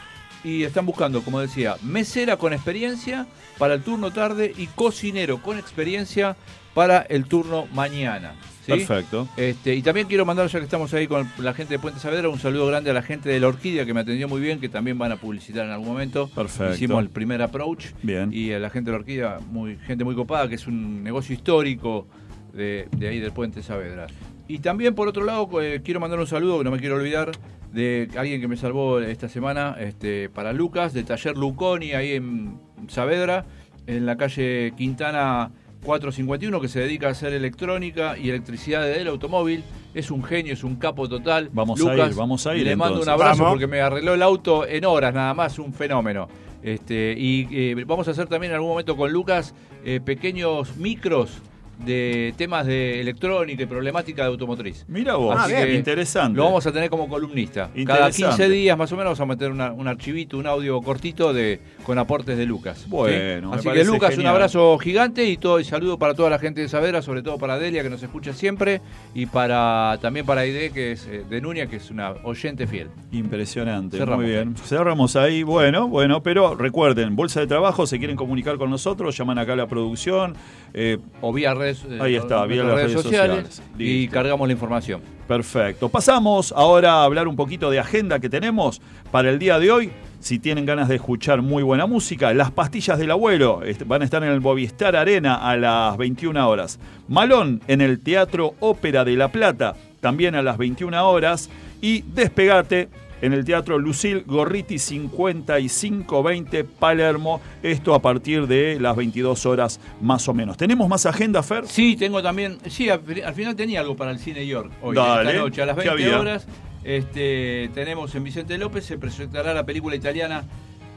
[0.42, 3.26] y están buscando, como decía, mesera con experiencia
[3.58, 6.34] para el turno tarde y cocinero con experiencia
[6.72, 8.32] para el turno mañana.
[8.64, 8.72] ¿sí?
[8.72, 9.28] Perfecto.
[9.36, 12.30] Este, y también quiero mandar, ya que estamos ahí con la gente de Puente Saavedra,
[12.30, 14.70] un saludo grande a la gente de la Orquídea que me atendió muy bien, que
[14.70, 16.28] también van a publicitar en algún momento.
[16.28, 16.74] Perfecto.
[16.74, 17.88] Hicimos el primer approach.
[18.02, 18.32] Bien.
[18.32, 21.34] Y a la gente de la Orquídea, muy, gente muy copada, que es un negocio
[21.34, 22.06] histórico
[22.52, 24.06] de, de ahí del Puente Saavedra.
[24.48, 27.30] Y también, por otro lado, eh, quiero mandar un saludo, que no me quiero olvidar,
[27.72, 32.58] de alguien que me salvó esta semana, este, para Lucas, del taller Luconi, ahí en
[32.88, 33.46] Saavedra,
[33.86, 35.52] en la calle Quintana
[35.84, 39.62] 451, que se dedica a hacer electrónica y electricidad del automóvil.
[39.94, 41.48] Es un genio, es un capo total.
[41.52, 43.52] Vamos a Lucas, ir, vamos a ir, Le mando un abrazo Vamos.
[43.52, 46.28] porque me arregló el auto en horas nada más, un fenómeno.
[46.62, 51.40] Este, y eh, vamos a hacer también en algún momento con Lucas eh, pequeños micros
[51.84, 54.84] de temas de electrónica y problemática de automotriz.
[54.88, 55.66] Mira vos, Ah, Así bien.
[55.66, 56.36] que interesante.
[56.36, 57.70] Lo vamos a tener como columnista.
[57.86, 58.16] Cada Interesante.
[58.44, 61.60] 15 días más o menos vamos a meter una- un archivito, un audio cortito de
[61.84, 62.86] con aportes de Lucas.
[62.88, 64.26] Bueno, Así que Lucas, genial.
[64.30, 67.38] un abrazo gigante y todo y saludo para toda la gente de Saavedra, sobre todo
[67.38, 68.80] para Delia que nos escucha siempre
[69.14, 72.88] y para también para Aide que es eh, de Nuña que es una oyente fiel.
[73.12, 74.22] Impresionante, Cerramos.
[74.24, 74.56] muy bien.
[74.56, 79.38] Cerramos ahí, bueno, bueno, pero recuerden, Bolsa de Trabajo, se quieren comunicar con nosotros, llaman
[79.38, 80.34] acá a la producción.
[80.72, 83.62] eh, O vía redes, eh, Ahí está, vía las redes sociales.
[83.78, 84.12] y Listo.
[84.14, 85.00] cargamos la información.
[85.26, 85.88] perfecto.
[85.88, 89.92] Pasamos ahora a hablar un poquito de agenda que tenemos para el día de hoy.
[90.18, 94.04] Si tienen ganas de escuchar muy buena música, Las Pastillas del Abuelo este, van a
[94.04, 96.78] estar en el Bovistar Arena a las 21 horas.
[97.08, 101.48] Malón en el Teatro Ópera de La Plata, también a las 21 horas.
[101.80, 102.88] Y Despegate
[103.22, 107.40] en el Teatro Lucil Gorriti 5520 Palermo.
[107.62, 110.56] Esto a partir de las 22 horas más o menos.
[110.56, 111.66] ¿Tenemos más agenda, Fer?
[111.66, 112.58] Sí, tengo también.
[112.68, 115.66] Sí, al, al final tenía algo para el Cine York hoy, Dale, esta noche, a
[115.66, 116.20] las ¿qué 20 había?
[116.20, 116.46] horas.
[116.84, 120.44] Este, tenemos en Vicente López, se presentará la película italiana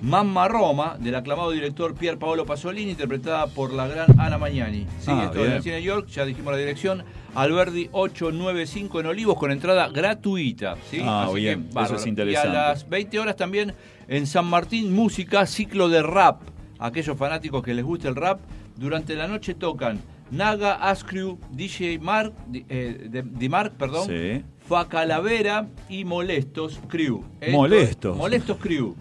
[0.01, 4.85] Mamma Roma, del aclamado director Pier Paolo Pasolini, interpretada por la gran Ana Magnani.
[4.99, 5.51] Sí, Ah, esto bien.
[5.51, 7.03] en el Cine York, ya dijimos la dirección.
[7.35, 10.75] Alberdi 895 en Olivos con entrada gratuita.
[10.89, 10.99] ¿sí?
[11.03, 12.47] Ah, Así bien, que, eso es interesante.
[12.47, 13.73] Y a las 20 horas también
[14.07, 16.41] en San Martín, música, ciclo de rap.
[16.79, 18.39] Aquellos fanáticos que les guste el rap,
[18.75, 19.99] durante la noche tocan
[20.31, 24.43] Naga, Ascrew, DJ Mark, di- eh, de, Di Mark, perdón, Sí.
[24.67, 27.23] Facalavera y Molestos Crew.
[27.39, 28.17] Esto- Molestos.
[28.17, 28.95] Molestos Crew.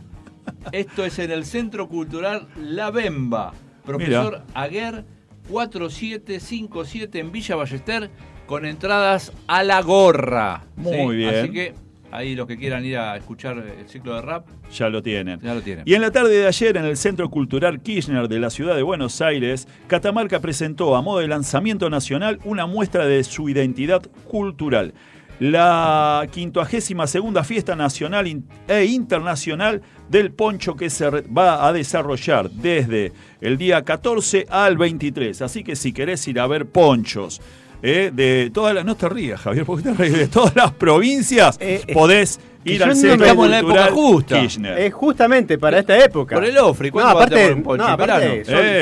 [0.73, 3.53] Esto es en el Centro Cultural La Bemba.
[3.85, 5.05] Profesor Aguer
[5.49, 8.11] 4757 en Villa Ballester
[8.47, 10.65] con entradas a la gorra.
[10.77, 11.35] Muy bien.
[11.35, 11.75] Así que
[12.11, 15.41] ahí los que quieran ir a escuchar el ciclo de rap, Ya lo tienen.
[15.41, 15.85] ya lo tienen.
[15.87, 18.83] Y en la tarde de ayer, en el Centro Cultural Kirchner de la ciudad de
[18.83, 24.93] Buenos Aires, Catamarca presentó a modo de lanzamiento nacional una muestra de su identidad cultural.
[25.41, 28.27] La 52 segunda fiesta nacional
[28.69, 35.43] e internacional del poncho que se va a desarrollar desde el día 14 al 23.
[35.43, 37.41] Así que si querés ir a ver ponchos
[37.83, 38.85] eh, de todas las...
[38.85, 40.13] No te rías, Javier, porque te ríes.
[40.17, 44.41] De todas las provincias Eh, podés ir al Centro Estamos en la época justa.
[44.41, 44.79] Kirchner.
[44.79, 46.37] Es justamente para esta época.
[46.37, 47.85] Por el Ofri, No, ¿cuándo va a aparte, tener un poncho?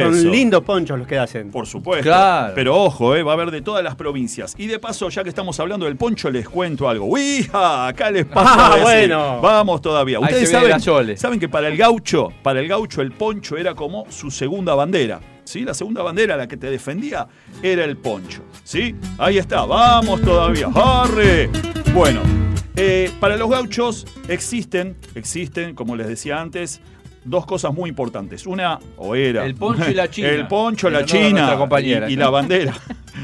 [0.03, 1.51] son, lindos ponchos los que hacen.
[1.51, 2.03] Por supuesto.
[2.03, 2.53] Claro.
[2.55, 4.55] Pero ojo, eh, va a haber de todas las provincias.
[4.59, 7.07] Y de paso, ya que estamos hablando del poncho, les cuento algo.
[7.07, 7.89] ¡Uija!
[7.89, 9.41] Acá les paso Ah, bueno.
[9.41, 10.21] Vamos todavía.
[10.21, 14.31] Ustedes saben, saben que para el gaucho, para el gaucho el poncho era como su
[14.31, 15.21] segunda bandera.
[15.51, 15.65] ¿Sí?
[15.65, 17.27] La segunda bandera, la que te defendía,
[17.61, 18.45] era el poncho.
[18.63, 18.95] ¿Sí?
[19.19, 19.65] Ahí está.
[19.65, 20.69] Vamos todavía.
[20.73, 21.51] ¡Arre!
[21.93, 22.21] Bueno,
[22.77, 26.81] eh, para los gauchos existen, existen, como les decía antes,
[27.25, 28.47] dos cosas muy importantes.
[28.47, 29.45] Una, o era.
[29.45, 30.29] El poncho y la china.
[30.29, 32.09] El poncho, la china compañera.
[32.09, 32.73] y, y la bandera.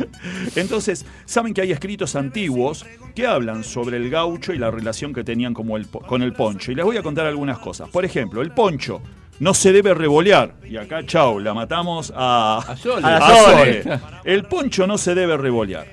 [0.57, 5.23] Entonces, saben que hay escritos antiguos que hablan sobre el gaucho y la relación que
[5.23, 6.73] tenían como el con el poncho.
[6.73, 7.89] Y les voy a contar algunas cosas.
[7.89, 9.01] Por ejemplo, el poncho
[9.41, 10.55] no se debe revolear.
[10.69, 13.07] Y acá, chau, la matamos a, A Sole.
[13.07, 13.83] A la a Sole.
[13.83, 14.01] Sole.
[14.25, 15.87] El poncho no se debe revolear.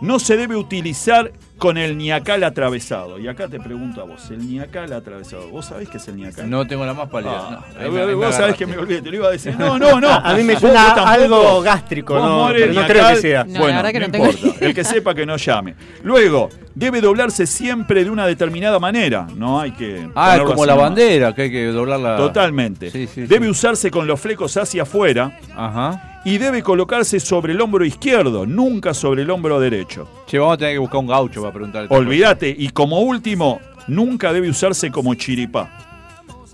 [0.00, 3.18] No se debe utilizar con el ñacal atravesado.
[3.18, 6.48] Y acá te pregunto a vos, el ñacal atravesado, ¿vos sabés qué es el ñacal?
[6.48, 7.32] No tengo la más pálida.
[7.38, 7.80] Ah, no.
[7.84, 9.54] Ahí me- ahí me vos sabés que me olvidé, te lo iba a decir.
[9.58, 10.08] No, no, no.
[10.10, 13.44] A mí me suena algo gástrico, no, pero no creo que sea.
[13.44, 14.56] No, la bueno, verdad que no, no tengo importa.
[14.56, 14.68] idea.
[14.68, 15.74] El que sepa que no llame.
[16.02, 19.26] Luego, debe doblarse siempre de una determinada manera.
[19.36, 20.08] No hay que.
[20.14, 22.16] Ah, es como la bandera, que hay que doblarla.
[22.16, 22.90] Totalmente.
[22.90, 23.50] Sí, sí, debe sí.
[23.50, 26.20] usarse con los flecos hacia afuera Ajá.
[26.24, 30.08] y debe colocarse sobre el hombro izquierdo, nunca sobre el hombro derecho.
[30.26, 31.88] Che, vamos a tener que buscar un gaucho para preguntarle.
[31.90, 32.54] Olvídate.
[32.56, 35.89] Y como último, nunca debe usarse como chiripá.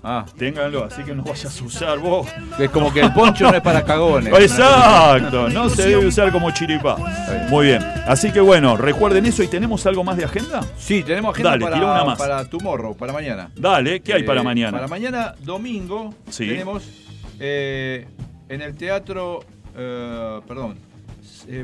[0.03, 0.25] Ah.
[0.37, 2.27] Ténganlo, así que no vayas a usar vos.
[2.59, 4.33] Es como que el poncho no es para cagones.
[4.33, 6.95] Exacto, no se debe usar como chiripá.
[7.49, 10.61] Muy bien, así que bueno, recuerden eso y tenemos algo más de agenda.
[10.77, 12.17] Sí, tenemos agenda Dale, tira una para, más.
[12.19, 13.49] para Tomorrow, para mañana.
[13.55, 14.71] Dale, ¿qué hay para Eh, mañana?
[14.77, 16.47] Para mañana, domingo, Sí.
[16.47, 16.83] tenemos
[17.39, 18.07] eh,
[18.49, 19.39] en el teatro,
[19.75, 20.75] eh, perdón,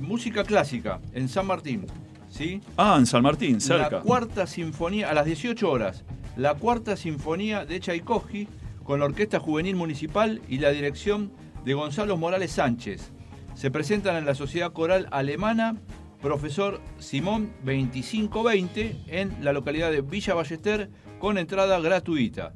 [0.01, 1.85] música clásica en San Martín.
[2.29, 2.61] ¿sí?
[2.77, 3.89] Ah, en San Martín, cerca.
[3.97, 6.03] La cuarta sinfonía, a las 18 horas,
[6.35, 8.47] la cuarta sinfonía de Tchaikovsky
[8.83, 11.31] con la Orquesta Juvenil Municipal y la dirección
[11.63, 13.11] de Gonzalo Morales Sánchez.
[13.55, 15.77] Se presentan en la Sociedad Coral Alemana,
[16.21, 22.53] profesor Simón 2520, en la localidad de Villa Ballester, con entrada gratuita.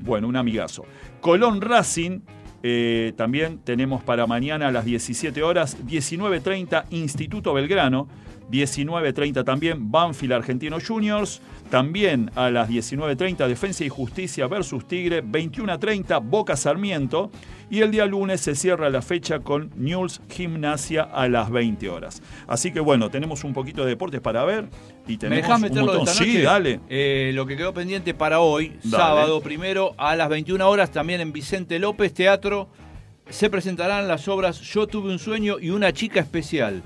[0.05, 0.87] Bueno, un amigazo.
[1.21, 2.21] Colón Racing.
[2.67, 8.09] Eh, también tenemos para mañana a las 17 horas, 19.30 Instituto Belgrano,
[8.55, 11.41] 19.30 también Banfield Argentino Juniors,
[11.71, 17.31] también a las 19.30 Defensa y Justicia versus Tigre, 21.30 Boca Sarmiento
[17.71, 22.23] y el día lunes se cierra la fecha con News Gimnasia a las 20 horas.
[22.47, 24.69] Así que bueno, tenemos un poquito de deportes para ver
[25.09, 26.13] y ¿Me tenemos dejás un meterlo de montón.
[26.13, 26.37] esta noche?
[26.39, 26.81] Sí, dale.
[26.89, 28.91] Eh, lo que quedó pendiente para hoy, Dale.
[29.05, 32.69] sábado primero, a las 21 horas, también en Vicente López Teatro,
[33.29, 36.83] se presentarán las obras Yo tuve un sueño y una chica especial.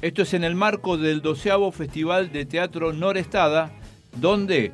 [0.00, 3.72] Esto es en el marco del doceavo Festival de Teatro Norestada,
[4.16, 4.72] donde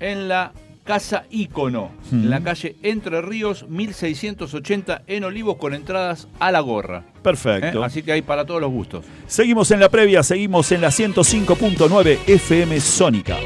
[0.00, 0.52] en la
[0.84, 7.04] Casa Ícono, en la calle Entre Ríos, 1680 en Olivos, con entradas a la gorra.
[7.22, 7.80] Perfecto.
[7.80, 7.84] ¿Eh?
[7.84, 9.04] Así que hay para todos los gustos.
[9.26, 13.36] Seguimos en la previa, seguimos en la 105.9 FM Sónica.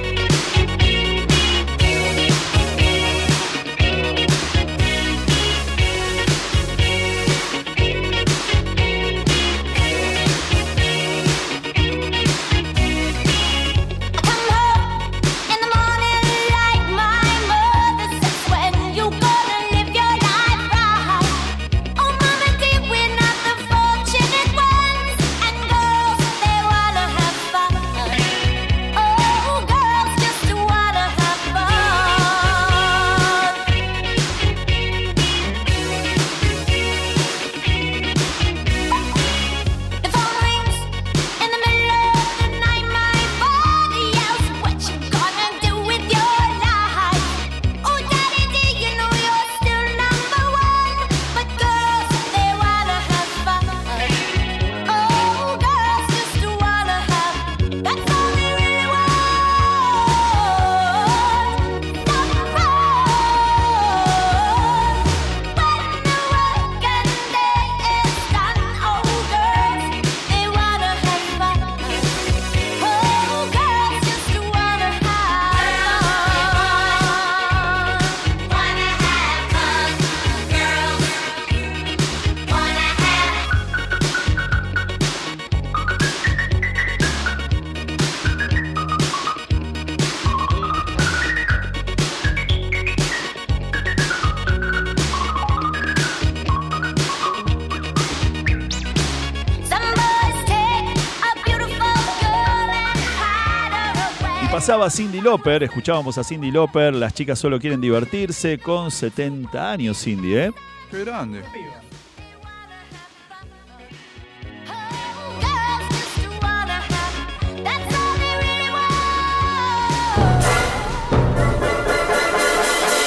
[104.60, 109.96] Pasaba Cindy Lauper, escuchábamos a Cindy Lauper, las chicas solo quieren divertirse, con 70 años
[109.96, 110.52] Cindy, ¿eh?
[110.90, 111.40] Qué grande.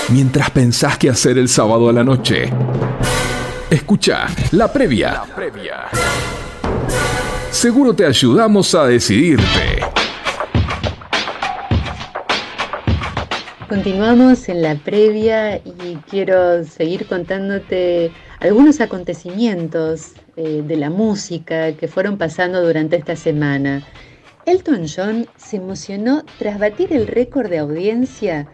[0.10, 2.50] Mientras pensás qué hacer el sábado a la noche,
[3.70, 5.22] escucha la previa.
[7.52, 9.83] Seguro te ayudamos a decidirte.
[13.74, 21.88] Continuamos en la previa y quiero seguir contándote algunos acontecimientos eh, de la música que
[21.88, 23.84] fueron pasando durante esta semana.
[24.46, 28.48] Elton John se emocionó tras batir el récord de audiencia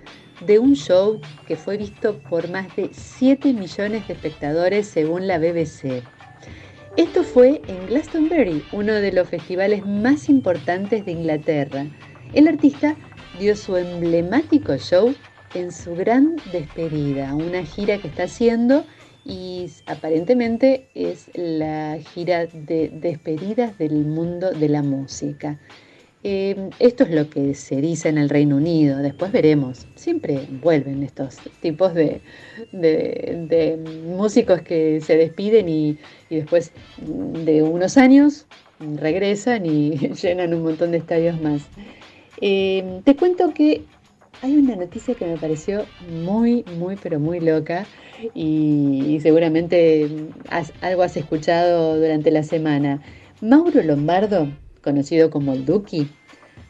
[0.48, 5.38] de un show que fue visto por más de 7 millones de espectadores según la
[5.38, 6.02] BBC.
[6.96, 11.88] Esto fue en Glastonbury, uno de los festivales más importantes de Inglaterra.
[12.34, 12.96] El artista
[13.40, 15.16] dio su emblemático show
[15.56, 18.84] en su gran despedida, una gira que está haciendo
[19.24, 25.58] y aparentemente es la gira de despedidas del mundo de la música.
[26.22, 29.88] Eh, esto es lo que se dice en el Reino Unido, después veremos.
[29.96, 32.22] Siempre vuelven estos tipos de
[34.06, 35.98] músicos que se despiden y,
[36.30, 36.74] y después
[37.46, 38.48] de unos años
[38.80, 41.70] regresan y llenan un montón de estadios más.
[42.42, 43.84] Eh, te cuento que
[44.42, 47.86] hay una noticia que me pareció muy, muy, pero muy loca
[48.34, 50.10] y, seguramente
[50.82, 53.02] algo has escuchado durante la semana.
[53.42, 54.48] Mauro Lombardo,
[54.82, 56.08] conocido como Duki,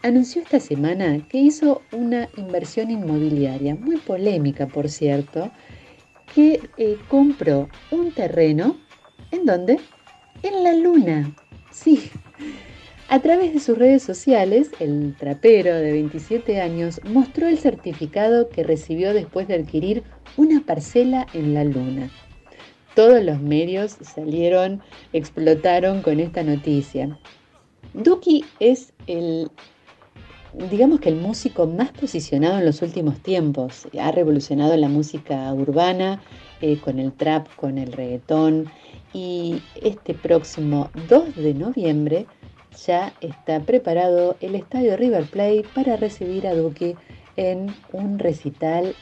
[0.01, 5.51] anunció esta semana que hizo una inversión inmobiliaria, muy polémica por cierto,
[6.33, 8.77] que eh, compró un terreno,
[9.31, 9.79] ¿en dónde?
[10.41, 11.35] En la luna,
[11.71, 12.09] sí.
[13.11, 18.63] A través de sus redes sociales, el trapero de 27 años mostró el certificado que
[18.63, 20.03] recibió después de adquirir
[20.37, 22.11] una parcela en la luna.
[22.93, 27.17] Todos los medios salieron, explotaron con esta noticia.
[27.95, 29.49] Duki es el,
[30.69, 33.87] digamos que el músico más posicionado en los últimos tiempos.
[33.99, 36.21] Ha revolucionado la música urbana
[36.61, 38.69] eh, con el trap, con el reggaetón
[39.15, 42.27] y este próximo 2 de noviembre
[42.85, 46.95] ya está preparado el estadio River Plate para recibir a Duki
[47.35, 48.95] en un recital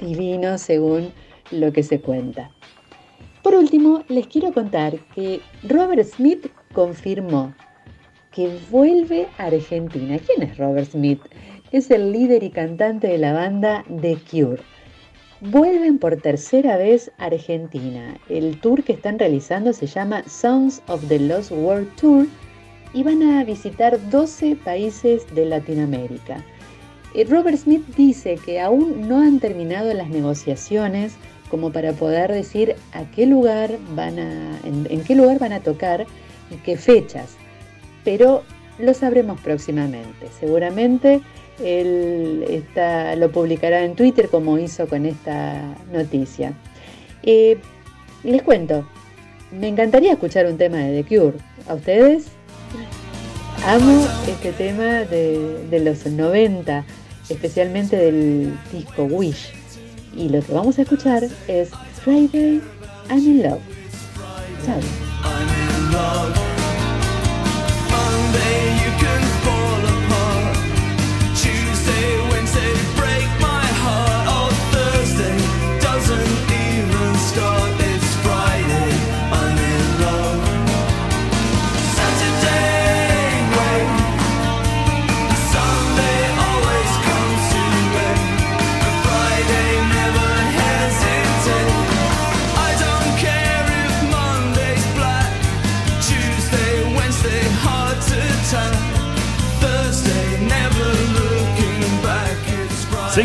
[0.00, 1.12] divino según
[1.50, 2.50] lo que se cuenta.
[3.42, 7.54] Por último, les quiero contar que Robert Smith confirmó
[8.32, 10.18] que vuelve a Argentina.
[10.18, 11.20] ¿Quién es Robert Smith?
[11.72, 14.62] Es el líder y cantante de la banda The Cure.
[15.40, 18.18] Vuelven por tercera vez a Argentina.
[18.28, 22.26] El tour que están realizando se llama Sounds of the Lost World Tour
[22.94, 26.44] y van a visitar 12 países de Latinoamérica.
[27.14, 31.14] Eh, Robert Smith dice que aún no han terminado las negociaciones
[31.50, 35.60] como para poder decir a qué lugar van a, en, en qué lugar van a
[35.60, 36.06] tocar
[36.50, 37.36] y qué fechas,
[38.04, 38.42] pero
[38.78, 40.28] lo sabremos próximamente.
[40.38, 41.20] Seguramente
[41.62, 46.52] él está- lo publicará en Twitter como hizo con esta noticia.
[47.22, 47.58] Eh,
[48.22, 48.86] les cuento,
[49.50, 51.38] me encantaría escuchar un tema de The Cure.
[51.66, 52.26] ¿A ustedes?
[53.66, 56.84] Amo este tema de, de los 90,
[57.28, 59.52] especialmente del disco Wish.
[60.16, 61.70] Y lo que vamos a escuchar es
[62.02, 62.60] Friday
[63.10, 63.60] I'm in Love.
[64.64, 65.07] Chao.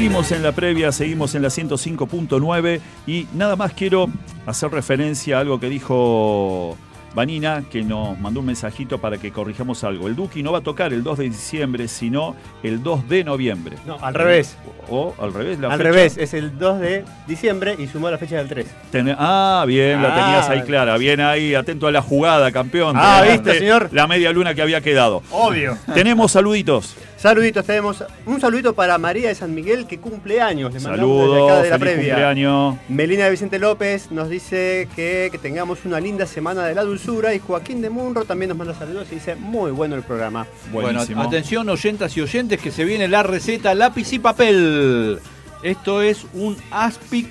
[0.03, 4.07] Seguimos en la previa, seguimos en la 105.9 y nada más quiero
[4.45, 6.75] hacer referencia a algo que dijo
[7.15, 10.09] Vanina, que nos mandó un mensajito para que corrijamos algo.
[10.09, 13.77] El Duki no va a tocar el 2 de diciembre, sino el 2 de noviembre.
[13.85, 14.57] No, al revés.
[14.89, 15.83] O al revés, la Al fecha.
[15.89, 18.67] revés, es el 2 de diciembre y sumó la fecha del 3.
[18.91, 20.15] Ten- ah, bien, la Ah.
[20.25, 20.97] tenías ahí clara.
[20.97, 22.97] Bien ahí, atento a la jugada, campeón.
[22.99, 23.87] Ah, Te ¿viste, señor?
[23.93, 25.23] La media luna que había quedado.
[25.31, 25.77] Obvio.
[25.93, 26.93] Tenemos saluditos.
[27.23, 28.03] Saluditos tenemos.
[28.25, 30.73] Un saludito para María de San Miguel que cumple años.
[30.73, 32.13] Le mandamos desde Saludos, acá de la feliz previa.
[32.15, 32.75] cumpleaños.
[32.89, 37.33] Melina de Vicente López nos dice que, que tengamos una linda semana de la dulzura
[37.33, 40.45] y Joaquín de Munro también nos manda saludos y dice muy bueno el programa.
[40.69, 41.15] Buenísimo.
[41.15, 45.17] Bueno, atención oyentas y oyentes que se viene la receta lápiz y papel.
[45.61, 47.29] Esto es un aspic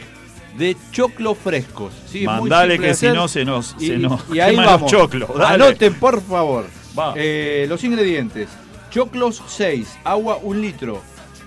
[0.56, 1.92] de choclo frescos.
[2.06, 2.24] ¿sí?
[2.24, 4.90] Mandale que si no se nos, Y, se nos y ahí vamos.
[4.90, 5.28] choclos.
[5.36, 5.64] Dale.
[5.64, 6.64] Anoten, por favor.
[6.98, 7.12] Va.
[7.14, 8.48] Eh, los ingredientes.
[8.92, 11.00] Choclos 6, agua 1 litro.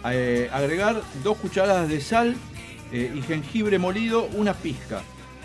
[0.10, 2.36] Eh, agregar 2 cucharadas de sal
[2.92, 5.04] eh, y jengibre molido, una pizca.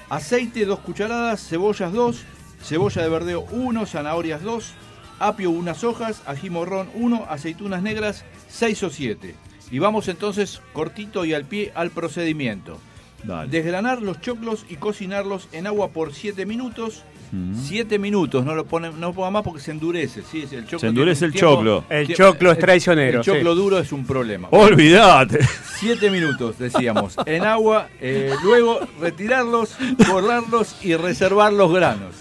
[0.08, 2.24] Aceite 2 cucharadas, cebollas 2,
[2.62, 4.72] cebolla de verdeo 1, zanahorias 2,
[5.18, 9.34] apio unas hojas, ají morrón 1, aceitunas negras 6 o 7.
[9.70, 12.78] Y vamos entonces cortito y al pie al procedimiento.
[13.24, 13.50] Dale.
[13.50, 17.04] Desgranar los choclos y cocinarlos en agua por 7 minutos.
[17.32, 17.54] Mm.
[17.54, 20.22] 7 minutos, no lo ponen, no ponga más porque se endurece.
[20.22, 21.84] Sí, el choclo Se endurece el choclo.
[21.88, 23.60] El choclo es traicionero, El choclo sí.
[23.60, 24.48] duro es un problema.
[24.50, 25.38] Olvídate.
[25.78, 27.88] 7 minutos, decíamos, en agua.
[28.00, 29.76] eh, luego retirarlos,
[30.08, 32.14] borrarlos y reservar los granos.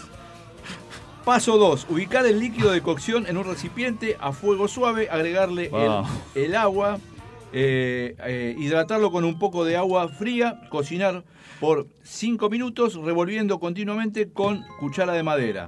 [1.25, 1.87] Paso 2.
[1.89, 5.69] Ubicar el líquido de cocción en un recipiente a fuego suave, agregarle
[6.33, 6.97] el, agua,
[7.51, 11.23] eh, eh, hidratarlo con un poco de agua fría, cocinar
[11.59, 15.67] por 5 minutos, revolviendo continuamente con cuchara de madera.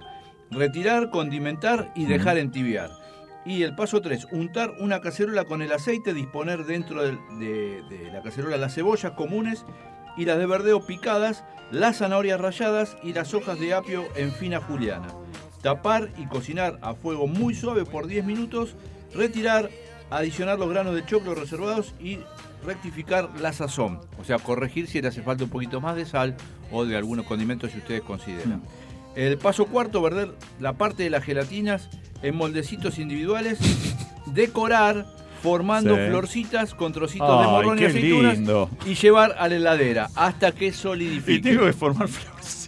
[0.51, 2.91] Retirar, condimentar y dejar entibiar.
[3.45, 7.17] Y el paso 3, untar una cacerola con el aceite, disponer dentro de,
[7.89, 9.65] de la cacerola las cebollas comunes
[10.17, 14.59] y las de verdeo picadas, las zanahorias ralladas y las hojas de apio en fina
[14.61, 15.07] juliana.
[15.61, 18.75] Tapar y cocinar a fuego muy suave por 10 minutos,
[19.13, 19.69] retirar,
[20.11, 22.19] adicionar los granos de choclo reservados y
[22.65, 23.99] rectificar la sazón.
[24.19, 26.35] O sea, corregir si le hace falta un poquito más de sal
[26.71, 28.61] o de algunos condimentos si ustedes consideran.
[29.15, 31.89] El paso cuarto, verter la parte de las gelatinas
[32.21, 33.57] en moldecitos individuales,
[34.27, 35.05] decorar
[35.41, 36.01] formando Sí.
[36.09, 38.69] florcitas con trocitos de morrón y aceitunas lindo.
[38.85, 41.49] y llevar a la heladera hasta que Y solidifique.
[41.49, 42.60] tengo que formar florcitas.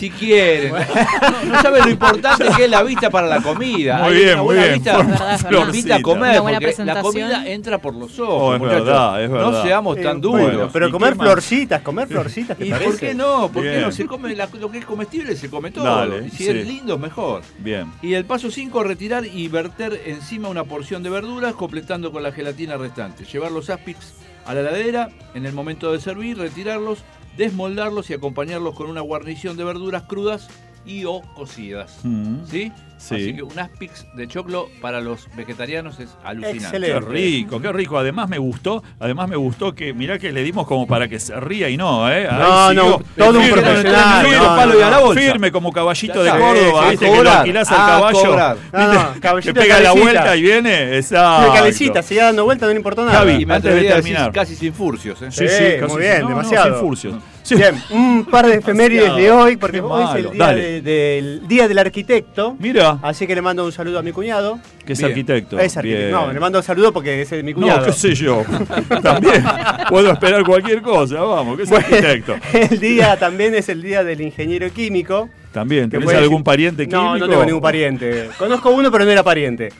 [0.00, 0.72] Si quieren.
[0.72, 3.98] No, no saben lo importante que es la vista para la comida.
[3.98, 4.74] Muy Hay bien, una muy buena bien.
[4.82, 5.58] Vista, Verdad, es verdad.
[5.58, 8.34] nos invita a comer, porque la comida entra por los ojos.
[8.40, 8.86] Oh, es muchachos.
[8.86, 9.50] verdad, es verdad.
[9.50, 10.40] No seamos tan Eh, duros.
[10.42, 12.90] bueno, pero ¿Y comer florcitas, comer florcitas, ¿te ¿Y parece?
[12.90, 13.50] por qué no?
[13.52, 13.82] ¿Por qué Bien.
[13.82, 13.92] no?
[13.92, 15.84] Se come la- lo que es comestible, se come todo.
[15.84, 16.48] Dale, y si sí.
[16.48, 17.42] es lindo, mejor.
[17.58, 17.86] Bien.
[18.00, 22.32] Y el paso 5, retirar y verter encima una porción de verduras, completando con la
[22.32, 23.24] gelatina restante.
[23.24, 24.14] Llevar los aspics
[24.46, 27.00] a la heladera, en el momento de servir, retirarlos,
[27.36, 30.48] desmoldarlos y acompañarlos con una guarnición de verduras crudas
[30.86, 31.98] y o cocidas.
[32.02, 32.44] Mm.
[32.46, 32.72] ¿Sí?
[32.98, 33.14] Sí.
[33.14, 36.64] Así que un aspics de choclo para los vegetarianos es alucinante.
[36.66, 37.00] Excelente.
[37.06, 37.96] Qué rico, qué rico.
[37.98, 41.34] Además me gustó, además me gustó que, mirá que le dimos como para que se
[41.40, 42.28] ría y no, ¿eh?
[42.30, 45.06] Ahí No, no, todo un Firme, profesional, firme, no, palo no, y a la no.
[45.06, 45.20] bolsa.
[45.22, 46.30] Firme como caballito de.
[46.30, 48.36] Córdoba, viste que lo alquilás al a caballo.
[48.72, 50.96] No, caballito que de pega la vuelta y viene.
[50.96, 51.52] Exacto.
[51.52, 53.18] Sí, calecita, seguía dando vueltas, no le importó nada.
[53.18, 55.22] Javi, Y me Antes de decir casi sin furcios.
[55.22, 55.30] ¿eh?
[55.30, 56.72] Sí, Sí, sí, muy casi- bien, no, no, demasiado.
[56.74, 57.14] sin furcios.
[57.50, 57.56] Sí.
[57.56, 61.48] Bien, un par de efemérides de hoy, porque Qué hoy es el día, de- del
[61.48, 62.54] día del arquitecto.
[62.60, 64.60] Mira, Así que le mando un saludo a mi cuñado.
[64.86, 65.10] que es Bien.
[65.10, 65.58] arquitecto.
[65.58, 66.06] Es arquitecto.
[66.06, 66.10] Bien.
[66.12, 67.80] No, le mando un saludo porque es mi cuñado.
[67.80, 68.44] No, qué sé yo.
[69.02, 69.42] También
[69.88, 72.36] puedo esperar cualquier cosa, vamos, que es Bueno, arquitecto.
[72.52, 75.28] El día también es el día del ingeniero químico.
[75.52, 77.02] También, que ¿tenés algún pariente químico?
[77.02, 78.28] No, no tengo ningún pariente.
[78.38, 79.70] Conozco uno, pero no era pariente.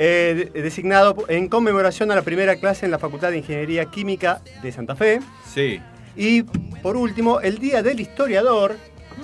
[0.00, 4.40] Eh, de- designado en conmemoración a la primera clase en la Facultad de Ingeniería Química
[4.62, 5.20] de Santa Fe.
[5.52, 5.80] Sí.
[6.18, 6.42] Y
[6.82, 8.76] por último, el día del historiador.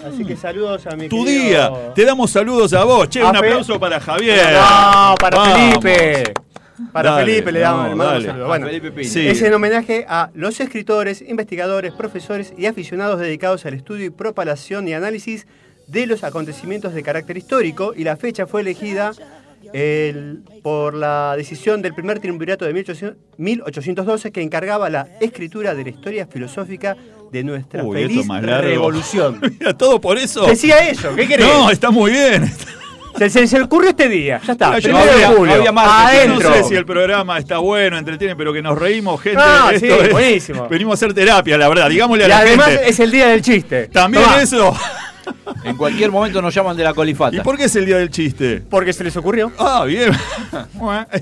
[0.07, 1.95] Así que saludos a mi Tu querido- día.
[1.95, 3.09] Te damos saludos a vos.
[3.09, 4.53] Che, A un Fe- aplauso para Javier.
[4.53, 5.79] No, para Vamos.
[5.83, 6.35] Felipe.
[6.93, 8.47] Para Dale, Felipe le damos no, saludo.
[8.47, 8.67] Bueno.
[9.05, 9.29] Sí.
[9.29, 14.87] es en homenaje a los escritores, investigadores, profesores y aficionados dedicados al estudio y propalación
[14.89, 15.47] y análisis
[15.87, 19.13] de los acontecimientos de carácter histórico y la fecha fue elegida
[19.73, 25.83] el- por la decisión del primer triunvirato de 1800 1812 que encargaba la escritura de
[25.85, 26.97] la historia filosófica
[27.33, 29.41] de nuestra Uy, feliz revolución.
[29.61, 30.47] Mira, todo por eso.
[30.47, 31.47] Decía eso, ¿qué querés?
[31.47, 32.51] No, está muy bien.
[33.19, 34.71] Se, se- se le ocurrió este día, ya está.
[34.73, 35.73] No, yo había- había
[36.53, 39.39] sé si el programa está bueno, entretiene, pero que nos reímos, gente.
[39.41, 40.69] Ah, esto sí, es- buenísimo.
[40.71, 41.89] Venimos a hacer terapia, la verdad.
[41.91, 42.89] Digámosle a Y la además gente.
[42.89, 43.87] es el día del chiste.
[43.89, 44.77] También Tomá, eso.
[45.64, 47.37] En cualquier momento nos llaman de la colifata.
[47.37, 48.62] ¿Y por qué es el día del chiste?
[48.68, 49.53] Porque se les ocurrió.
[49.59, 50.12] Ah, bien.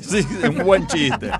[0.00, 1.30] Sí, es un buen chiste.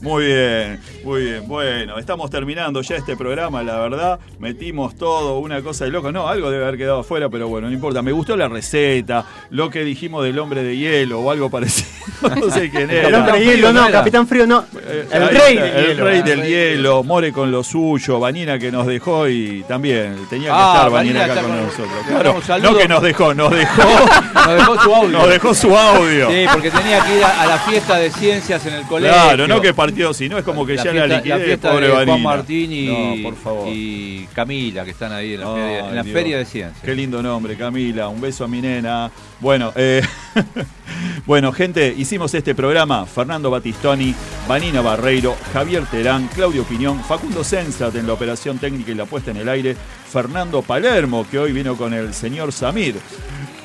[0.00, 1.48] Muy bien, muy bien.
[1.48, 4.20] Bueno, estamos terminando ya este programa, la verdad.
[4.38, 6.12] Metimos todo, una cosa de loco.
[6.12, 8.02] No, algo debe haber quedado afuera, pero bueno, no importa.
[8.02, 11.88] Me gustó la receta, lo que dijimos del hombre de hielo o algo parecido.
[12.22, 13.08] No sé quién era.
[13.08, 13.90] El hombre de hielo, ¿no?
[13.90, 14.64] Capitán Frío, no.
[14.86, 16.04] Eh, El rey del el hielo.
[16.04, 20.48] rey Ah, del hielo, More con lo suyo, Vanina que nos dejó y también tenía
[20.48, 21.88] que Ah, estar Vanina acá con- nosotros.
[22.12, 22.70] Claro, un saludo.
[22.72, 23.82] no que nos dejó, nos dejó,
[24.34, 25.18] Nos dejó su audio.
[25.18, 26.30] nos dejó su audio.
[26.30, 29.12] Sí, porque tenía que ir a, a la fiesta de ciencias en el colegio.
[29.14, 31.70] Claro, no que partió, sino es como que la ya fiesta, la liquidez, la fiesta
[31.70, 32.28] pobre de Juan Vanina.
[32.28, 33.68] Martín y, No, por favor.
[33.68, 36.14] y Camila, que están ahí en la, Ay, feria, en la Dios.
[36.14, 36.82] feria de ciencias.
[36.84, 38.08] Qué lindo nombre, Camila.
[38.08, 39.10] Un beso a mi nena.
[39.42, 40.02] Bueno, eh,
[41.26, 43.04] bueno, gente, hicimos este programa.
[43.06, 44.14] Fernando Batistoni,
[44.46, 49.32] Vanina Barreiro, Javier Terán, Claudio Piñón, Facundo Sensat en la operación técnica y la puesta
[49.32, 49.76] en el aire,
[50.10, 52.94] Fernando Palermo, que hoy vino con el señor Samir.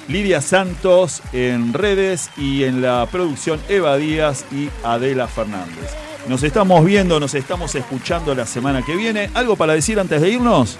[0.07, 5.95] Lidia Santos en redes y en la producción Eva Díaz y Adela Fernández.
[6.27, 9.29] Nos estamos viendo, nos estamos escuchando la semana que viene.
[9.35, 10.79] ¿Algo para decir antes de irnos?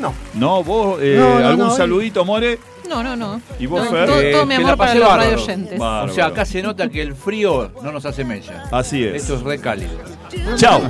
[0.00, 0.14] No.
[0.34, 0.64] ¿No?
[0.64, 0.98] ¿Vos?
[1.02, 2.58] eh, No, no, ¿Algún no, saludito, More?
[2.92, 3.40] No, no, no.
[3.58, 4.06] ¿Y vos, No, Fer?
[4.06, 5.22] todo, Eh, todo mi amor para los bárbaro.
[5.30, 5.78] radio oyentes.
[5.78, 6.12] Bárbaro.
[6.12, 8.64] O sea, acá se nota que el frío no nos hace mella.
[8.70, 9.22] Así es.
[9.22, 9.92] Esto es re cálido.
[10.56, 10.82] Chao.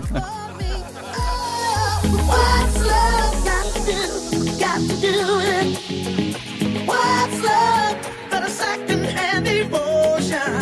[6.86, 7.96] What's love
[8.30, 10.61] but a second-hand emotion?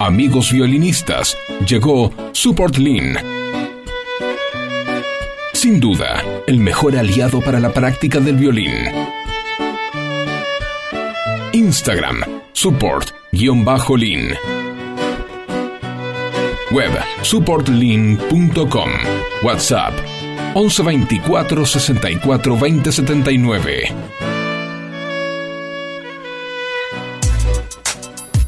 [0.00, 1.36] Amigos violinistas,
[1.66, 3.16] llegó Support Lean.
[5.52, 8.70] Sin duda, el mejor aliado para la práctica del violín.
[11.52, 12.20] Instagram,
[12.52, 14.36] support-lean.
[16.70, 16.92] Web,
[17.22, 18.90] supportlean.com.
[19.42, 19.94] WhatsApp,
[20.54, 24.27] 11 24 64 20